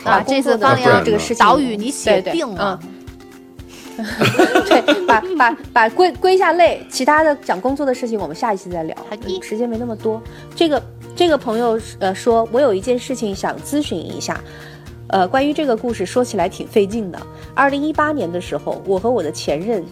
[0.04, 1.44] 把啊，这工作的次方玲要不然呢这个事情。
[1.44, 4.06] 岛屿你写定了，嗯。
[4.68, 8.96] 对，把把把归归下类，其他的讲工作的事情我们下一期再聊。
[9.42, 10.22] 时间没那么多。
[10.54, 10.80] 这个
[11.16, 14.40] 这个朋友呃说，我有一件事情想咨询一下，
[15.08, 17.20] 呃，关于这个故事说起来挺费劲的。
[17.56, 19.84] 二零一八年的时候，我和我的前任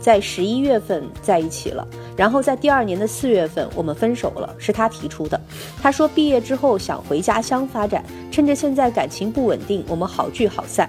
[0.00, 1.86] 在十一月份在一起了，
[2.20, 5.40] 然后在第二年的四月份我们分手了，是他提出的。
[5.80, 10.86] 他说毕业之后想回家乡发展，趁着现在感情不稳定，我们好聚好散。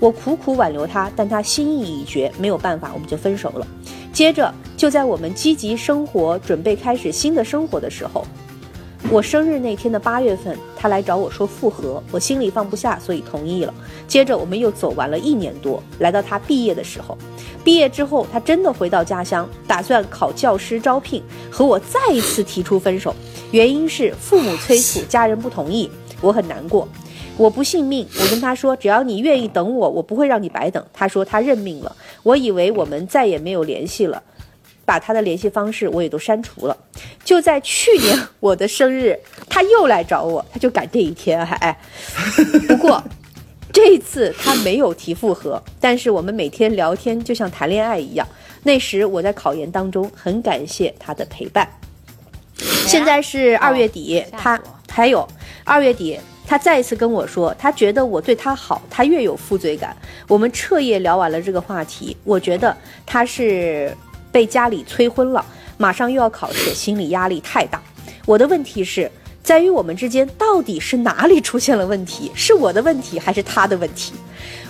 [0.00, 3.64] 我苦苦挽留他，但他心意已决，没有办法，我们就分手了。
[4.12, 8.26] 接着，就在我们积极生活、准备开始新的生活的时候，
[9.10, 13.74] 我生日那天的八月份，他来找我说复合，我心里放不下，所以同意了。
[14.08, 17.16] 接着，我们又走完了一年多，来到他毕业的时候。
[17.62, 23.14] 毕业之后，他真的回到家乡，打算考教师招聘，和我再一次提出分手，
[23.50, 25.90] 原因是父母催促，家人不同意，
[26.20, 26.88] 我很难过。
[27.36, 30.82] 我不信命，我跟他说，只要你愿意等我，我不会让你白等。
[30.92, 34.22] 他说他认命了，我以为我们再也没有联系了，
[34.84, 36.76] 把他的联系方式我也都删除了。
[37.24, 39.18] 就在去年 我的生日，
[39.48, 41.78] 他又来找我，他就赶这一天，还哎。
[42.68, 43.02] 不过
[43.72, 48.26] 这一次他没有提复合，但是我们每天聊天就像谈恋爱一样。
[48.64, 51.68] 那时我在考研当中，很感谢他的陪伴。
[52.86, 55.26] 现在是二月底，他还有
[55.64, 59.96] 二月底，他再一次跟我说，他觉得我对他好，他越有负罪感。
[60.28, 63.96] 我们彻夜聊完了这个话题，我觉得他是
[64.32, 65.44] 被家里催婚了，
[65.76, 67.80] 马上又要考试，心理压力太大。
[68.26, 69.08] 我的问题是。
[69.44, 72.30] 在于我们之间到底是哪里出现了问题？
[72.32, 74.12] 是我的问题还是他的问题？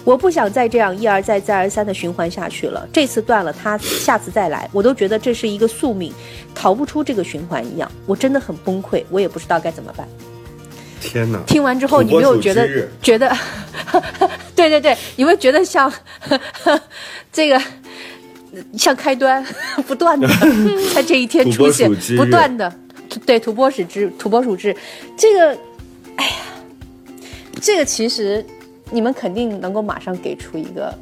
[0.03, 2.89] 我不想再这样一而再再而三的循环下去了。
[2.91, 6.11] 这次断了，他下次再来，我都觉得这是一个宿命，
[6.55, 7.93] 逃不出这个循环一样。
[8.07, 10.09] 我真的很崩溃，我也不知道该怎么办。
[11.03, 11.39] 天哪！
[11.47, 12.67] 听完之后，你没有觉得
[13.03, 13.31] 觉得，
[14.57, 15.93] 对对对，有没有觉得像
[17.31, 17.61] 这个
[18.77, 19.45] 像开端，
[19.87, 20.29] 不断的
[20.95, 22.73] 在这一天出现不断的
[23.27, 24.75] 对土拨鼠之土拨鼠之
[25.17, 25.59] 这个，
[26.17, 26.33] 哎呀，
[27.61, 28.45] 这个其实
[28.91, 30.97] 你们肯定能够马上给出一个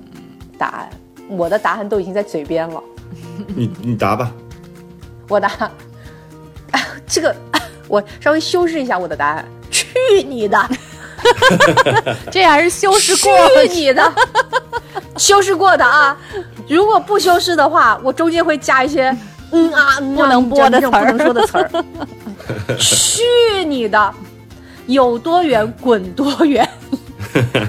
[0.58, 0.90] 答案。
[1.28, 2.82] 我的答案都已经在嘴边了，
[3.54, 4.32] 你你答吧。
[5.28, 5.70] 我答
[7.06, 7.34] 这个
[7.86, 9.44] 我稍微修饰一下我的答案。
[9.70, 9.86] 去
[10.24, 10.70] 你的！
[12.32, 14.12] 这还是修饰去过你的！
[15.16, 16.18] 修饰过的啊，
[16.74, 19.14] 如果不修饰的话，我中间会加一些
[19.52, 21.70] 嗯啊嗯啊不能播的这种词儿不能说的词儿。
[22.78, 23.22] 去
[23.66, 24.14] 你的！
[24.86, 26.68] 有多远滚多远！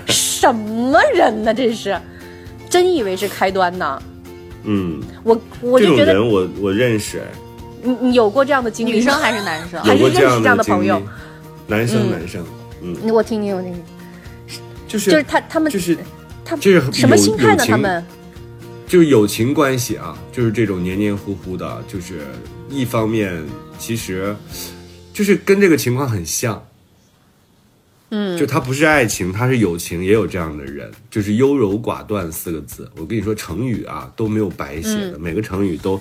[0.07, 1.53] 什么人呢？
[1.53, 1.99] 这是，
[2.69, 4.01] 真以为是开端呢？
[4.63, 7.25] 嗯，我我就觉得人我我认识，哎
[7.83, 8.91] 你你有过这样的经历？
[8.91, 9.79] 女生还是男生？
[9.83, 11.05] 还是有过这样认识这样的经朋友历。
[11.67, 12.45] 男生嗯男生，
[12.81, 13.83] 嗯，你我听听，我听听，
[14.87, 15.97] 就是就是他他们就是
[16.45, 17.65] 他就是什么心态呢？
[17.67, 18.03] 他们
[18.91, 22.25] 就是友情关系啊，就是这种黏黏糊糊的，就是
[22.69, 23.41] 一方面
[23.79, 24.35] 其实
[25.13, 26.61] 就是跟这个情况很像，
[28.09, 32.91] 嗯，就他不是爱情，他是友情，也有这样的人，就是优柔寡断四个字。
[32.97, 35.97] 我跟你说，成语啊都没有白写的，每个成语都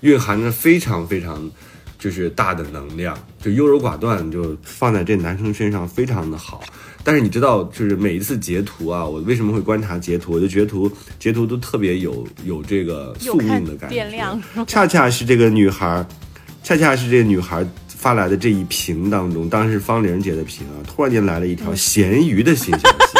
[0.00, 1.48] 蕴含着非常非常
[1.96, 3.16] 就是大的能量。
[3.40, 6.64] 就优柔寡断，就放在这男生身上非常的好。
[7.04, 10.32] 但是你知道，就是每一次截图啊，我为什么会观察截图？
[10.32, 13.94] 我就截图截图都特别有有这个宿命的感觉。
[13.96, 16.04] 变量，恰恰是这个女孩，
[16.62, 23.18] 恰恰是这个女孩发来的这一屏当中，当时方玲姐的屏啊，突然间来了一条咸鱼的新消息，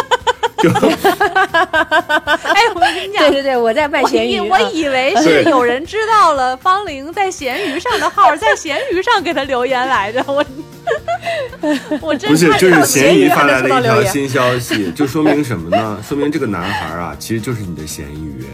[0.62, 3.42] 就哎，我跟你讲对。
[3.42, 10.44] 对对，我在卖我咸鱼我以为是对有人知道了方玲在咸鱼上的号，在咸鱼上给他留言来着，我
[12.00, 16.02] 我真不是看就是到咸鱼发来了一条新消息，就说明什么呢？
[16.06, 18.44] 说明这个男孩啊，其实就是你的咸鱼。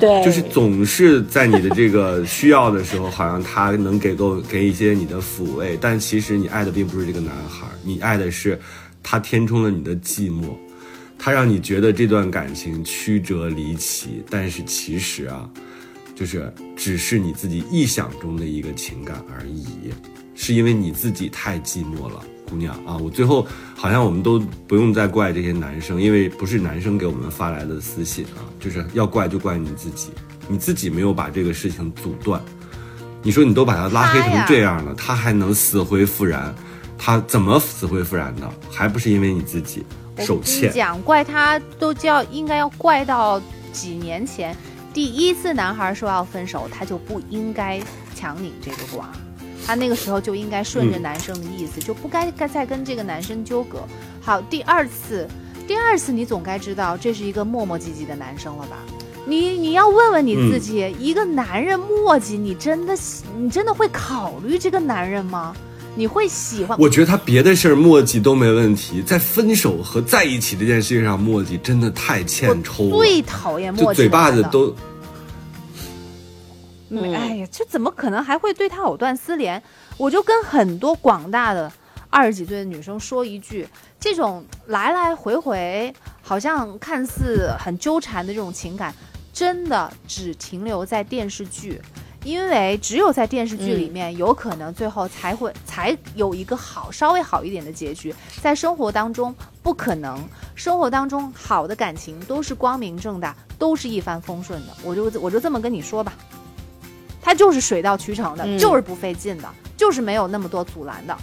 [0.00, 8.58] 对，就是总是在你的这个需要的时候，好像他能给够给一些你的抚慰，但其实你爱的并不是这个男孩，你爱的是
[9.02, 10.44] 他填充了你的寂寞，
[11.18, 15.46] 他让你觉得这段感情曲折离奇，但是其实啊，
[16.14, 19.92] 就是只是你自己臆想中的一个情感而已，
[20.42, 22.20] 是因为你自己太寂寞了。
[22.50, 30.10] 姑娘啊，我最后好像我们都不用再怪这些男生，因为不是男生给我们发来的私信啊，就是要怪就怪你自己，
[30.48, 32.42] 你自己没有把这个事情阻断。
[33.22, 36.52] 你说你都把他拉黑成这样了，他还能死灰复燃？
[36.98, 38.52] 他怎么死灰复燃的？
[38.68, 39.84] 还不是因为你自己
[40.18, 40.72] 手我跟你欠？
[40.72, 43.40] 讲，怪他都叫应该要怪到
[43.72, 44.54] 几年前，
[44.92, 47.80] 第一次男孩说要分手，他就不应该
[48.14, 49.10] 抢你这个瓜，
[49.66, 53.78] 他那个时候就应该顺着嗯男生的意思，就不该该再跟这个男生纠葛。
[54.20, 55.26] 好，第二次，
[55.66, 58.78] 第二次你总该知道这是一个磨磨唧唧的男生了吧？
[59.24, 65.54] 你你要问问你自己，一个男人磨叽，你真的喜你真的会考虑这个男人吗？
[65.94, 66.76] 你会喜欢？
[66.80, 72.96] 我觉得他别的事儿磨叽都没问题，在分手和在一起这件事情上磨叽，真的太欠抽了。
[72.96, 74.74] 最讨厌磨叽嘴巴子都
[76.94, 79.60] 嗯，哎呀，这怎么可能还会对他藕断丝连？
[79.96, 81.72] 我就跟很多广大的
[82.10, 83.66] 二十几岁的女生说一句：
[83.98, 88.94] 这种来来回回，好像看似很纠缠的这种情感，
[89.32, 91.80] 真的只停留在电视剧。
[92.24, 100.22] 因为只有在电视剧里面，有可能最后才会才有一个好稍微好一点的结局，在生活当中不可能。
[100.54, 104.68] 生活当中好的感情都是光明正大，都是一帆风顺的。
[104.84, 106.12] 我就我就这么跟你说吧，
[107.22, 111.16] 它就是水到渠成的，嗯就是不费劲的，就是没有那么多阻拦的。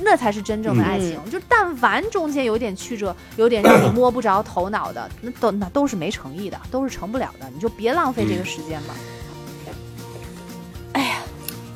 [0.00, 8.94] 那才是真正的爱情，就但凡中间有点曲折， 有点让你摸不着头脑的， 那都那都是没诚意的，都是成不了的，你就别浪费这个时间了。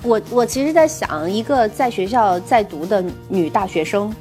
[0.05, 4.13] 我我其实，在想一个在学校在读的女大学生，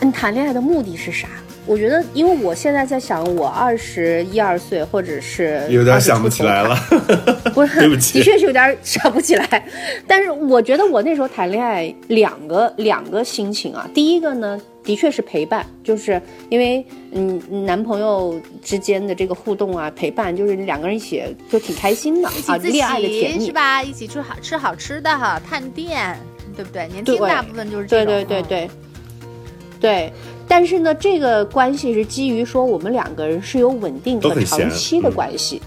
[0.00, 1.28] 嗯，谈恋爱的目的是啥？
[1.68, 6.74] 我觉得，因为我现在在想，我二十一二岁，或者是有点想不起来了。
[7.54, 9.64] 不是，对不起的确是有点想不起来。
[10.06, 23.52] 但是我觉得我那时候谈恋爱两个两个心情啊，第一个呢，的确是陪伴，就是因为嗯男朋友之间的这个互动啊，陪伴，就是两个人一起就挺开心的啊，一起自恋爱的甜蜜是。
[23.52, 23.82] 吧？
[23.82, 26.18] 一起吃好吃好吃的哈，探店，
[26.56, 26.88] 对不对？
[26.88, 28.28] 年轻大部分就是这对种。
[28.28, 28.70] 对对对对，
[29.80, 30.12] 对。
[30.48, 35.60] 但是呢，这个关系是基于说我们两个人是有稳定和长期的嗯关系，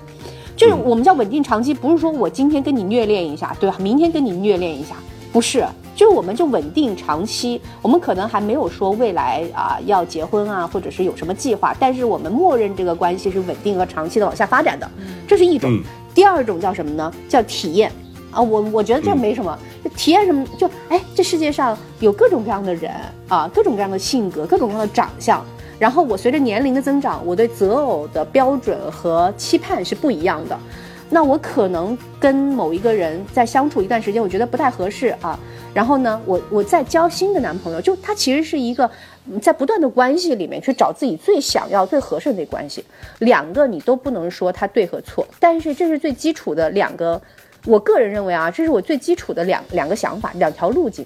[0.57, 3.77] 就是我们叫稳定长期，不是说我今天跟你虐恋一下，对吧？
[3.79, 4.95] 明天跟你虐恋一下，
[5.31, 5.63] 不是，
[5.95, 7.61] 就是我们就稳定长期。
[7.81, 14.89] 我们可能还没有说未来啊要结婚啊，或者是有什么计划，但是我们默认这个关系是稳定和长期的往下发展的，
[15.27, 15.71] 这是一种。
[15.71, 17.09] 嗯第二种叫什么呢？
[17.29, 17.89] 叫体验
[18.31, 20.45] 啊，我我觉得这没什么，就体验什么？
[20.57, 22.91] 就哎，这世界上有各种各样的人
[23.27, 25.45] 啊，各种各样的性格，各种各样的长相。
[25.77, 30.57] 然后我随着年龄的增长，我对择偶的标准和期盼是不一样的。
[31.09, 35.37] 那我可能跟某一个人在相处一段时间，我觉得不太合适啊。
[35.73, 38.89] 然后呢，我我在交新的男朋友，就他其实是一个
[39.29, 42.85] 嗯在不断的关系里面去找自己最想要、最合适的那关系。
[43.19, 47.21] 两个你都不能说他对和错，但是这是最基础的两个。
[47.65, 51.05] 我个人认为啊，这是我最基础的两两个想法，两条路径。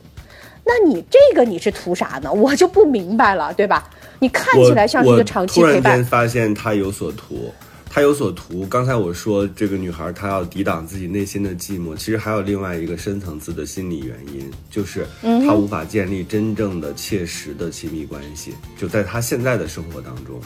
[0.64, 2.32] 那你这个你是图啥呢？
[2.34, 3.88] 我就不明白了，对吧？
[4.20, 7.54] 你看起来像是一个长期陪伴突然间，发现他有所图，
[7.90, 8.66] 他有所图。
[8.66, 20.40] 刚才我说这个女孩她要抵挡自己内心的寂寞，其实还有另外一个深层次的心理原因，就是嗯她无法建立真正的切实的亲密关系，就在她现在的生活当中。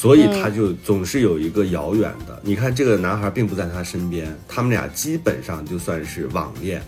[0.00, 2.40] 所以她就总是有一个遥远的。
[2.42, 6.80] 你看，这个男孩并不在她身边，他们俩基本上就算是网恋，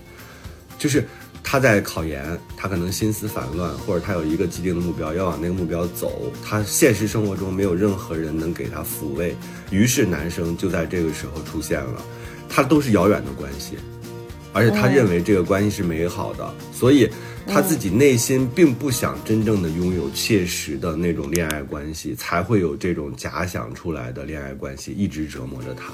[0.78, 1.04] 就是
[1.42, 2.24] 他在考研，
[2.56, 9.36] 他可能心思烦乱，或者他有一个既定的目标要往那个目标走，他现实生活中没有任何人能给他抚慰，
[9.70, 12.02] 于是男生就在这个时候出现了，
[12.48, 13.76] 他都是遥远的关系，
[14.53, 17.09] 而且他认为这个关系是美好的，所以
[17.46, 25.92] 他自己内心并不想真正的拥有切实的那种恋爱关系，才会有这种假想出来的恋爱关系一直折磨着他。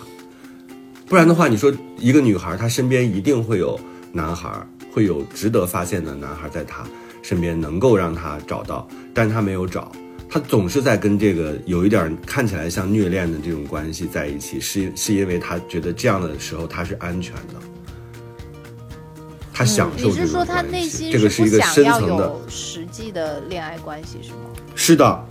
[1.07, 3.81] 不然的话，你说一个女孩，她身边一定会有
[4.13, 4.51] 男孩，
[4.93, 6.85] 会有值得发现的男孩在她
[7.23, 9.91] 身边，能够让她找到，但是她没有找，
[10.29, 17.55] 她总是在跟这个有一点看起来像虐恋的这种关系在一起，是是因为她觉得这样的时候她是安全的，
[19.59, 20.45] 她享受你是说。
[20.45, 24.37] 他内心这个是一个不想要深层的，有实际的恋爱关系是吗？
[24.77, 25.27] 是的，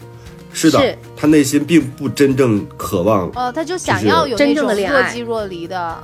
[0.51, 6.03] 是的，是她内心并不真正渴望，哦，他就想要有那种正的恋爱若即若离的，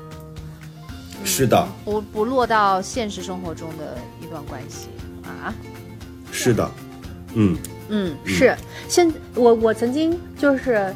[1.26, 4.88] 是的，不不落到现实生活中的一段关系
[5.26, 5.54] 啊。
[6.32, 6.72] 是的，
[7.34, 7.58] 嗯
[7.90, 8.56] 嗯，是。
[8.88, 10.96] 现我我曾经就是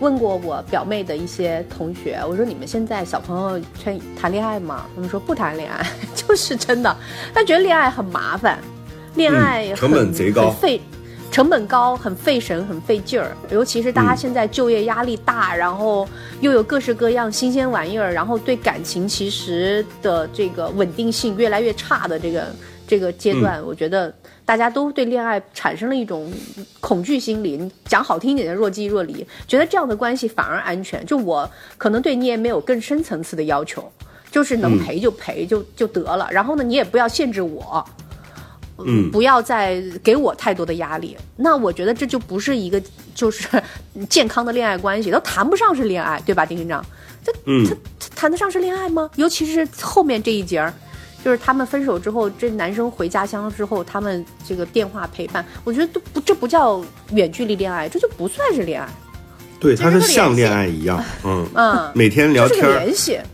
[0.00, 4.86] 问过我表妹的一些同学，我说你们现在小朋友圈谈恋爱吗？
[4.94, 6.96] 他们说不谈恋爱， 就是真的，
[7.32, 8.58] 他觉得恋爱很麻烦，
[9.14, 10.80] 恋爱很、成本贼高很费。
[11.30, 13.36] 成本高，很费神，很费劲儿。
[13.50, 16.08] 尤其是大家嗯现在就业压力大，然后
[16.40, 22.54] 又有各式各样新鲜玩意儿，然后对感情其实的这个稳定性越来越差的这个
[22.86, 24.14] 这个阶段，我觉得
[24.44, 26.32] 大家都对恋爱产生了一种
[26.80, 27.56] 恐惧心理。
[27.56, 31.04] 你讲好听一点的若即若离，觉得这样的关系反而安全。
[31.06, 33.90] 就我可能对你也没有更深层次的要求，
[34.30, 36.28] 就是能陪就陪就就得了。
[36.30, 37.84] 然后呢，你也不要限制我。
[38.76, 41.16] 嗯不要再给我太多的压力。
[41.36, 42.82] 那我觉得这就不是一个
[43.14, 43.48] 就是
[44.10, 46.84] 健康的恋爱关系，都谈不上是恋爱，对吧，丁院长？
[47.46, 47.64] 嗯，
[48.16, 49.08] 谈得上是恋爱吗？
[49.14, 50.74] 尤其是后面这一节儿，
[51.24, 58.88] 就是他们分手之后，这男生回家乡之后，他们这个电话陪伴，我觉得都不，这不叫远距离恋爱，这就不算是恋爱，
[59.58, 63.18] 对，他是像恋爱一样， 嗯嗯每天聊天联系。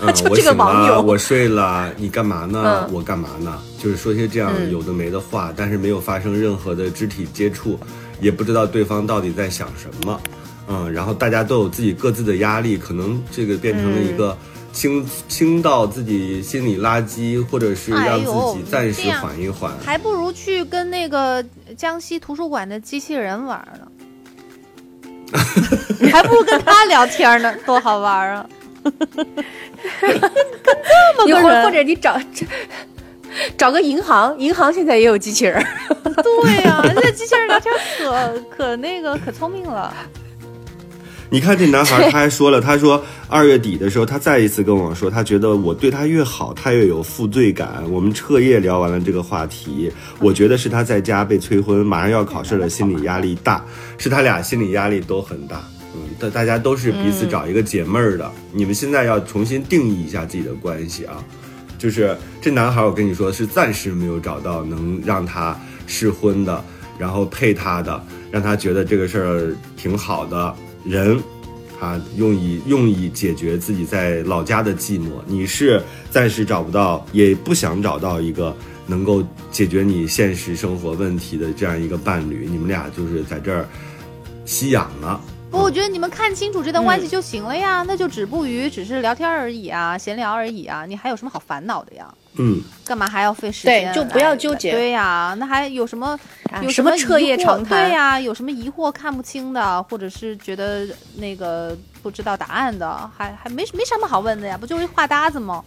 [0.00, 2.86] 嗯，就这个网友我睡了，你干嘛呢？
[2.88, 3.60] 嗯我干嘛呢？
[3.78, 7.78] 就是说些这样嗯有的没的话，但是没有发生任何的肢体接触，
[8.18, 10.20] 也不知道对方到底在想什么。
[10.66, 14.36] 嗯，然后大家都有自己各自的压力，可能这个变成了一个
[14.72, 19.72] 倾倾到自己心里垃圾，或者是让自己暂时缓一缓。
[19.84, 21.44] 还不如去跟那个
[21.76, 23.86] 江西图书馆的机器人玩儿呢，
[26.10, 28.46] 还不如跟他聊天呢，多好玩啊！
[28.82, 29.30] 跟
[30.10, 32.18] 这么个人或或者你找
[33.56, 35.64] 找个银行，银行现在也有机器人。
[36.02, 39.94] 对呀、这机器人聊天可可那个可聪明了。
[41.32, 47.82] 你看这男孩，他还说了，他说二月底的时候，他再一次跟我说，他觉得我对他越好，他越有负罪感。
[47.90, 53.64] 我们彻夜聊完了这个话题，我觉得是他在家被催婚，马上要考试了，心理压力大，
[53.96, 55.64] 是他俩心理压力都很大。
[55.94, 58.30] 嗯，大大家都是彼此找一个解闷儿的。
[58.52, 61.24] 你们现在要重新定义一下自己的关系啊，
[61.78, 66.62] 就是这男孩，我跟你说是暂时没有找到能让他适婚的，
[66.98, 70.54] 然后配他的，让他觉得这个事儿挺好的
[70.84, 71.22] 人，
[71.80, 75.22] 啊，用以用以解决自己在老家的寂寞。
[75.26, 78.54] 你是暂时找不到，也不想找到一个
[78.86, 83.66] 能够解决你现实生活问题的这样一个伴侣，你们俩就是在这儿
[84.44, 85.20] 吸氧了。
[85.52, 92.12] 不，我觉得你们看清楚这段关系就行了呀，那就止步于只是聊天而已啊，闲聊而已啊，你还有什么好烦恼的呀？
[92.36, 93.92] 嗯，干嘛还要费时间？
[93.92, 96.18] 对就不要纠结对呀，那还有什么？
[96.62, 100.86] 有什么彻夜疑惑长谈对呀，有什么疑惑看不清的，或者是觉得
[101.16, 105.62] 那个不知道答案的，还还没没什么好问的呀，不就是一话搭子吗？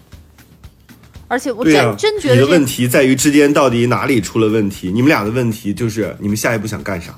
[1.27, 4.91] 而且我真、真觉得你的问题在于之间到底哪里出了问题？
[4.91, 7.13] 你们俩的问题就是你们下一步想干啥？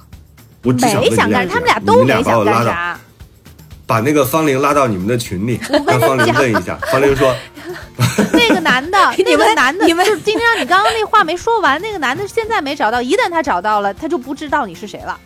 [0.67, 2.99] 我只想问你没想干，句他们俩你们俩都没想把我拉到，干啥。
[3.85, 6.77] 把那个方玲拉到你们的群里，让方玲问一下。
[6.91, 7.33] 方玲说，
[8.33, 15.17] 那个男的， 你们那个男的，你们就是丁丁让你刚刚那话没说完，那个男的现在没找到，一旦他找到了，他就不知道你是谁了，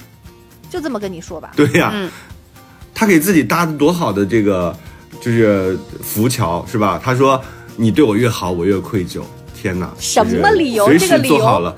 [0.69, 1.51] 就这么跟你说吧。
[1.55, 2.09] 对呀、嗯
[2.93, 4.77] 他给自己搭的多好的这个
[5.19, 7.01] 就是浮桥是吧？
[7.03, 7.41] 他说
[7.75, 9.23] 你对我越好，我越愧疚。
[9.59, 11.75] 天哪，什么理由随时这个理由做好了，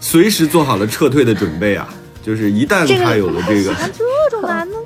[0.00, 1.86] 随时做好了撤退的准备啊！
[2.26, 4.76] 就是一旦他有了这个， 这种男的，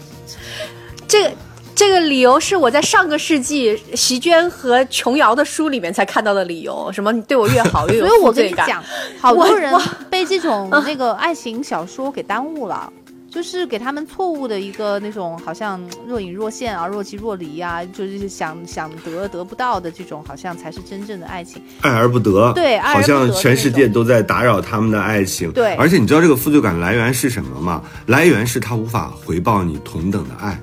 [1.09, 1.31] 这个
[1.75, 8.31] 这个理由是我在上个世纪席娟和琼瑶的书里面才看到的理由，什么你对我越好越有 所以我。
[8.31, 8.85] 跟你讲，
[9.19, 9.75] 好多人
[10.11, 12.93] 被这种 那个爱情小说给耽误了。
[13.31, 21.63] 就是给他们错误的一个那种，好像若隐若现啊，若即若离啊，就是想想得得不到的这种，好像才是真正的爱情。
[21.83, 25.53] 爱而不得，对爱而不得好像全世界都在打扰他们的爱情。
[25.53, 27.83] 对而且你知道这个负罪感来源是什么吗？
[28.07, 30.61] 来源是他无法回报你同等的爱，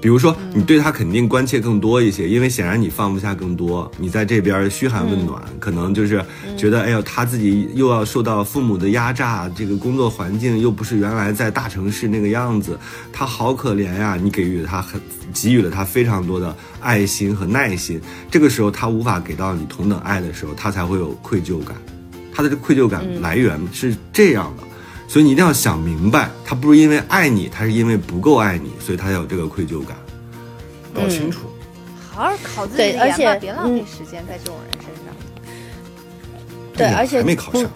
[0.00, 6.24] 比如说，你对他肯定关切更多一些，因为显然你放不下更多，你在这边嘘寒问暖，可能就是
[6.56, 12.78] 觉得，哎呦，他自己又要受到父母的压榨，这个工作环境又不是原来在大城市那个样子，
[13.12, 14.16] 他好可怜呀！
[14.20, 14.98] 你给予了他很，
[15.34, 21.76] 给予了他非常多的爱心和耐心，这个时候他无法给到你同等爱的时候，他才会有愧疚感，
[22.34, 24.69] 他的这愧疚感来源是这样的。
[25.10, 29.96] 所以你一定要想明白，他不是因为爱你，他是因为不够爱你，所以他有这个愧疚感，
[30.94, 31.48] 搞清楚。
[32.12, 35.12] 好好考自己的研吧，而且别浪费嗯时间在这种人身上。
[36.76, 37.68] 对，而且还没考上，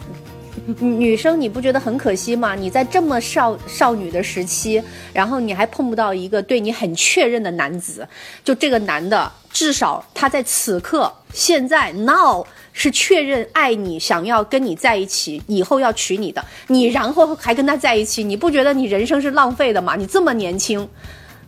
[0.78, 2.54] 女生你不觉得很可惜吗？
[2.54, 4.80] 你在这么少少女的时期，
[5.12, 8.06] 然后你还碰不到一个对你很确认的男子，
[8.44, 12.46] 就这个男的，至少他在此刻现在 now
[12.76, 19.94] 是确认爱你，想要跟你在一起，以后要娶你的，你然后还跟他在一起，你不觉得你人生是浪费的吗？
[19.94, 20.86] 你这么年轻，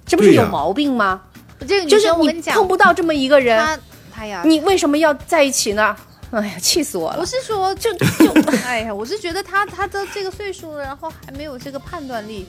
[0.07, 1.21] 这不是有毛病吗？
[1.67, 3.79] 这个女就是你生我讲，碰不到这么一个人，她，
[4.23, 5.97] 哎呀，你为什么要在一起呢？
[6.31, 7.19] 哎呀，气死我了！
[7.21, 8.33] 我是说，就 就，
[8.65, 12.47] 哎呀，我是觉得他他的这个岁数了，然后还没有这个判断力，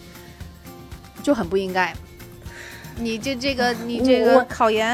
[1.23, 1.93] 就很不应该。
[2.99, 4.87] 你这这个你这我个考研，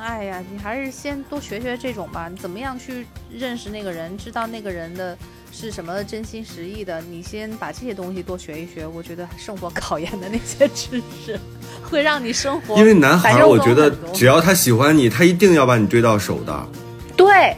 [0.00, 2.28] 哎呀，你还是先多学学这种吧。
[2.30, 5.16] 你怎么样去认识那个人，知道那个人的
[5.52, 7.00] 是什么真心实意的？
[7.02, 11.38] 你先把这些东西多学一学，我觉得胜过考研的那些知识，
[11.82, 12.76] 会让你生活。
[12.78, 16.66] 因为男孩儿，反正我觉得只要他喜欢你，他一定要把你追到手的。
[17.14, 17.54] 对，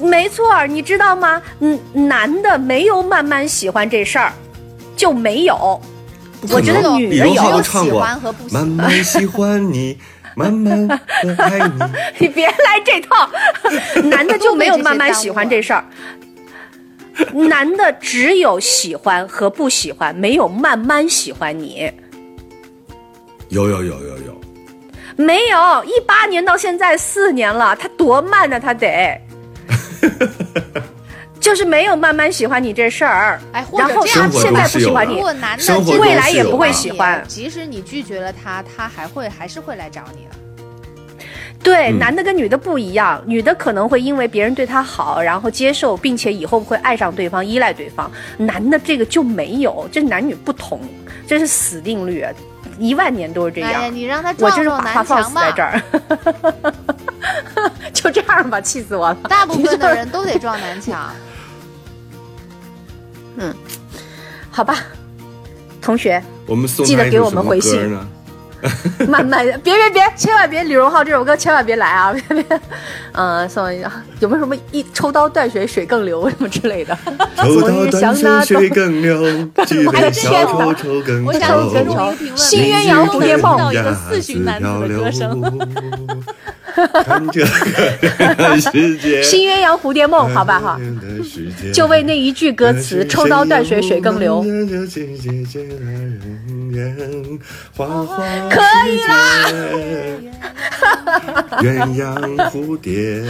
[0.00, 1.42] 没错儿，你知道吗？
[1.58, 4.32] 嗯，男的没有慢慢喜欢这事儿，
[4.96, 5.80] 就没有。
[6.50, 9.98] 我觉得女的李荣浩有都，唱过喜欢和不喜慢欢慢喜欢你，
[10.34, 10.98] 慢慢的
[11.38, 11.80] 爱你。
[12.18, 13.30] 你别来这套，
[14.04, 15.84] 男的就没有慢慢喜欢这事儿。
[17.32, 21.92] 男的只有喜欢和不喜欢，没有慢慢喜欢你。
[23.50, 24.40] 有有有有有，
[25.16, 28.58] 没有，一八年到现在四年了，他多慢呢？
[28.58, 29.20] 他得，
[31.42, 33.40] 就是没有慢慢喜欢你这事儿。
[33.52, 40.30] 哎，或者然后他现在不喜欢你如，果男的未来也不会喜欢即使你拒绝了他，他还会还是会来找你的。
[41.64, 48.10] 对，嗯男的跟女的不一样，女的可能会因为别人对她好，然后接受，并且以后会爱上对方、依赖对方。
[48.36, 50.80] 男的这个就没有，这男女不同，
[51.26, 52.24] 这是死定律，
[52.78, 53.94] 一万年都是这哎呀，样。
[53.94, 55.40] 你让他我就是撞撞南把话放墙吧。
[55.40, 56.72] 死在这儿，
[57.92, 59.16] 就这样吧，气死我了。
[59.28, 61.12] 大部分的人都得撞南墙。
[64.50, 64.76] 好吧，
[65.80, 67.98] 同学，我们送记得给我们回信？
[69.08, 72.12] 慢慢的，别别别，千万别李荣浩这首歌千万别来啊！
[72.12, 72.60] 别别，
[73.10, 76.96] 嗯、送一下有没有什么一抽刀断水水更流什么之类的？
[77.38, 79.20] 抽刀断水水更流，
[79.66, 81.40] 举杯哎呀消愁愁更我愁。
[81.40, 85.42] 想起中一个评论，新鸳鸯蝴蝶梦到一个四旬男子的歌声。
[87.04, 90.80] 看这个世界，新鸳鸯蝴蝶梦，好吧哈，
[91.72, 94.42] 就为那一句歌词“抽刀断水水更流”。
[98.50, 99.48] 可以啦。
[101.60, 103.22] 鸳鸯蝴蝶。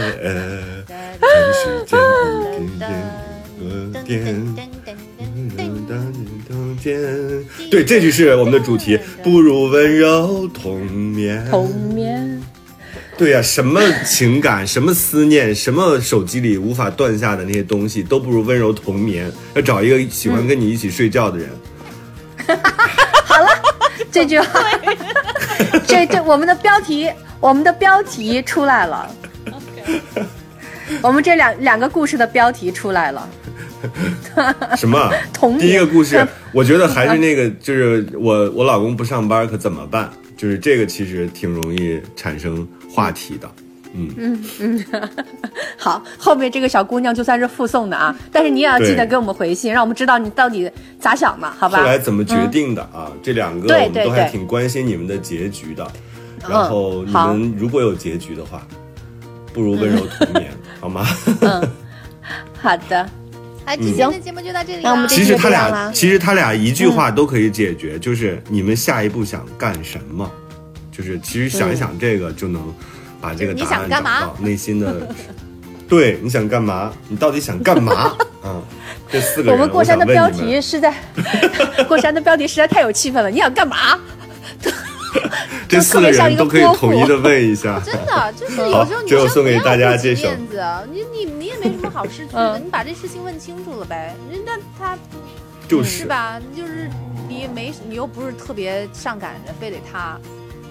[7.71, 11.45] 对，这就是我们的主题，不如温柔同眠。
[11.49, 12.22] 童眠，
[13.17, 19.31] 对呀、什么情感、什么思念、什么手机里无法断下的那些东西，都不如温柔同眠。
[19.53, 21.49] 要找一个喜欢跟你一起睡觉的人。
[23.23, 23.47] 好了
[24.11, 24.61] 这句话，
[25.87, 27.09] 这这我们的标题，
[27.39, 29.09] 我们的标题出来了。
[31.01, 33.29] 我们这两两个故事的标题出来了，
[34.75, 35.09] 什么？
[35.31, 40.11] 童年第一个故事，我觉得还是那个，就是我我老公不上班，可怎么办？
[40.43, 43.49] 就是这个其实挺容易产生话题的。
[43.93, 44.85] 嗯嗯嗯
[45.79, 50.69] 好，后面这个小姑娘就算是附送的啊，但是你也要记得给我们回信，让我们知道你到底
[50.99, 51.85] 咋想的，好吧后？
[51.85, 53.09] 来怎么决定的啊？
[53.23, 55.83] 这两个我们都还挺关心你们的结局的。
[55.95, 56.01] 嗯
[56.49, 58.67] 然后你们如果有结局的话，
[59.53, 61.05] 不如温柔同眠，好吗？
[61.39, 61.69] 嗯
[62.61, 63.09] 好的，
[63.65, 64.81] 哎，今天的节目就到这里了。
[64.83, 70.29] 那我们其实他俩，其实他俩一句话都可以解决，就是你们下一步想干什么，
[70.91, 72.73] 就是其实想一想这个就能
[73.21, 75.07] 把这个你答案找想干嘛到 内心的。
[75.87, 76.91] 对，你想干嘛？
[77.07, 78.15] 你到底想干嘛？
[78.43, 78.61] 嗯，
[79.11, 80.93] 这四个人，我们过山的标题是在，
[81.87, 83.29] 过山的标题实在太有气氛了。
[83.29, 83.99] 你想干嘛？
[85.67, 87.79] 这四个人都可以统一的问一下。
[87.85, 94.15] 真的，就是有时候女最后送给生不要顾及大家这首面子，你你你也没什么好失去的，嗯你把这事情问清楚了呗。
[94.31, 94.97] 人家他
[95.67, 96.39] 就是是吧？
[96.55, 96.89] 就是
[97.27, 100.19] 你也没，你又不是特别上赶着，非得他，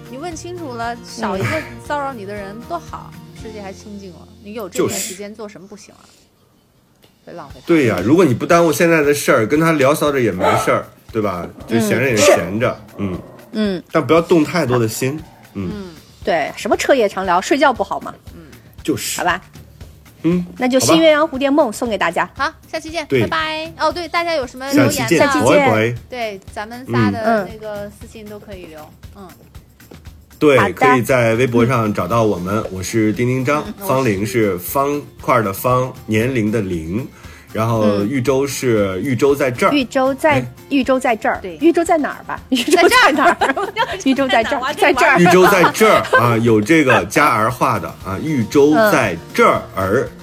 [0.09, 1.47] 你问清楚了，少一个
[1.85, 4.27] 骚扰你的人多好，世界还清静了。
[4.43, 6.05] 你有这就是点时间做什么不行啊？
[7.25, 7.59] 别浪费。
[7.65, 11.47] 对呀、如果你不耽误现在的事儿，跟他聊骚着也没事儿，对吧？
[11.67, 13.21] 就闲着也闲着，嗯嗯，
[13.91, 15.19] 但不要动太多的心，
[15.53, 15.91] 嗯
[16.23, 18.13] 对，什么彻夜长聊，睡觉不好嘛，
[18.83, 19.41] 就是好，吧？
[20.23, 22.29] 嗯，那就《新鸳鸯蝴蝶梦》送给大家。
[22.33, 23.73] 好，下期见，拜拜。
[23.77, 24.91] 哦，对，大家有什么留言呢？
[24.91, 25.97] 下期见。
[26.09, 28.79] 对，咱们仨的嗯那个私信都可以留。
[29.17, 29.27] 嗯，
[30.39, 37.05] 对，可以在微博上找到我们，我是丁丁张，嗯方玲是方块的方，年龄的龄，
[37.53, 42.39] 然后豫州是豫州在这儿，豫州在哎豫州在这儿，对豫州在哪儿吧？
[42.49, 43.37] 豫州在哪儿？
[44.03, 45.25] 豫州在这儿，在这儿豫。
[45.27, 49.61] 州在这儿啊， 有这个加儿化的啊，豫州在这儿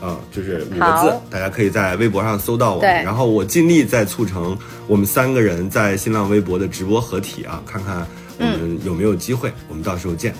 [0.00, 3.04] 啊，就是五个字，大家可以在微博上搜到我们。
[3.04, 8.04] 然后我尽力在促成我们三个人在新浪微博的直播合体啊，看看
[8.38, 10.34] 我们有没有机会，我们到时候见，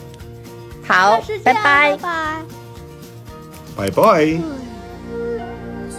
[0.87, 1.97] 好，拜拜。
[1.97, 2.43] 拜。
[3.77, 4.70] 拜拜。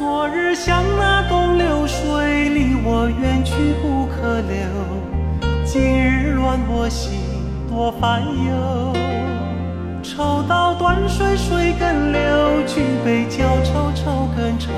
[0.02, 4.58] 昨日像那东流水，离我远去不可留。
[5.64, 7.20] 今日乱我心，
[7.70, 8.94] 多烦忧。
[10.02, 12.20] 抽刀断水，水更流；
[12.66, 14.72] 举杯浇愁，愁更愁。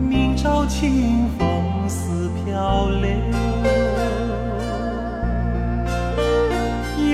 [0.00, 3.97] 明朝清风似飘流。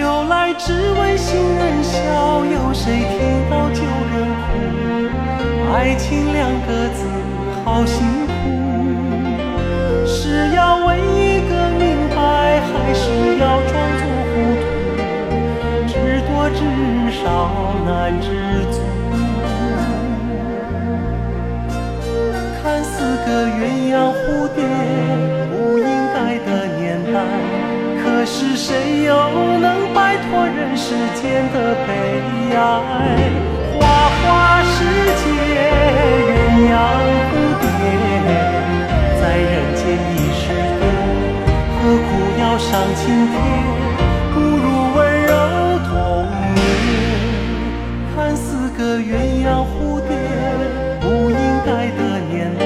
[0.04, 3.80] 由来只为新人笑，有谁听到旧
[4.12, 4.12] 人
[4.44, 4.52] 哭？
[5.72, 7.06] 爱情两个字
[7.64, 8.30] 好辛苦，
[10.06, 14.62] 是要问一个明白，还是要装作糊涂？
[15.88, 15.94] 知
[16.28, 16.60] 多知
[17.22, 17.24] 少
[17.86, 18.26] 难知
[18.70, 18.76] 足。
[22.62, 22.92] 看似
[23.24, 24.22] 个鸳鸯蝴
[24.54, 24.60] 蝶，
[28.26, 29.14] 是谁又
[29.58, 31.88] 能摆脱人世间的悲
[32.56, 32.58] 哀？
[33.78, 33.84] 花
[34.22, 34.80] 花世
[35.20, 35.24] 界，
[36.30, 36.32] 鸳
[36.72, 36.74] 鸯
[37.28, 37.68] 蝴蝶，
[39.20, 40.42] 在人间已是
[40.80, 40.82] 多，
[41.76, 42.08] 何苦
[42.40, 43.32] 要上青天？
[44.32, 44.64] 不如
[44.96, 45.30] 温柔
[45.84, 45.92] 童
[46.54, 46.56] 年。
[48.16, 48.46] 看似
[48.78, 49.12] 个鸳
[49.44, 50.10] 鸯蝴蝶，
[51.00, 52.00] 不应该的
[52.30, 52.64] 年代。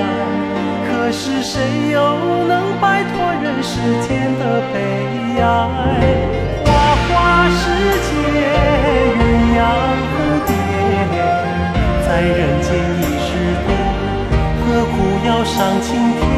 [0.86, 1.98] 可是谁又
[2.46, 2.68] 能
[2.99, 3.78] 摆脱人世
[4.09, 4.76] 间的悲
[5.40, 5.46] 哀？
[6.64, 6.68] 花
[7.07, 7.62] 花世
[8.03, 8.11] 界，
[9.14, 9.22] 鸳
[9.55, 9.61] 鸯
[10.03, 10.12] 蝴
[10.49, 10.51] 蝶，
[12.05, 12.66] 在人间
[12.99, 13.30] 已是
[13.62, 13.68] 多，
[14.64, 14.94] 何苦
[15.24, 15.88] 要上青
[16.18, 16.38] 天？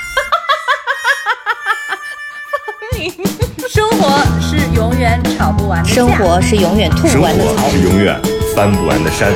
[5.01, 7.67] 是永远吵不完的生活是永远吐不完的草。
[7.71, 8.21] 是永远
[8.55, 9.33] 翻不完的山。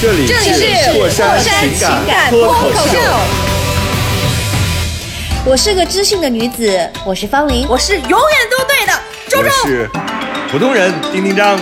[0.00, 2.98] 这里这里是过山情情感脱脱口秀，
[5.44, 7.66] 我是个知性的女子，我是方玲。
[7.68, 8.18] 我是永远
[8.50, 8.92] 都对的
[9.28, 9.50] 周周。
[9.64, 9.90] 我是
[10.50, 11.58] 普通人丁丁张。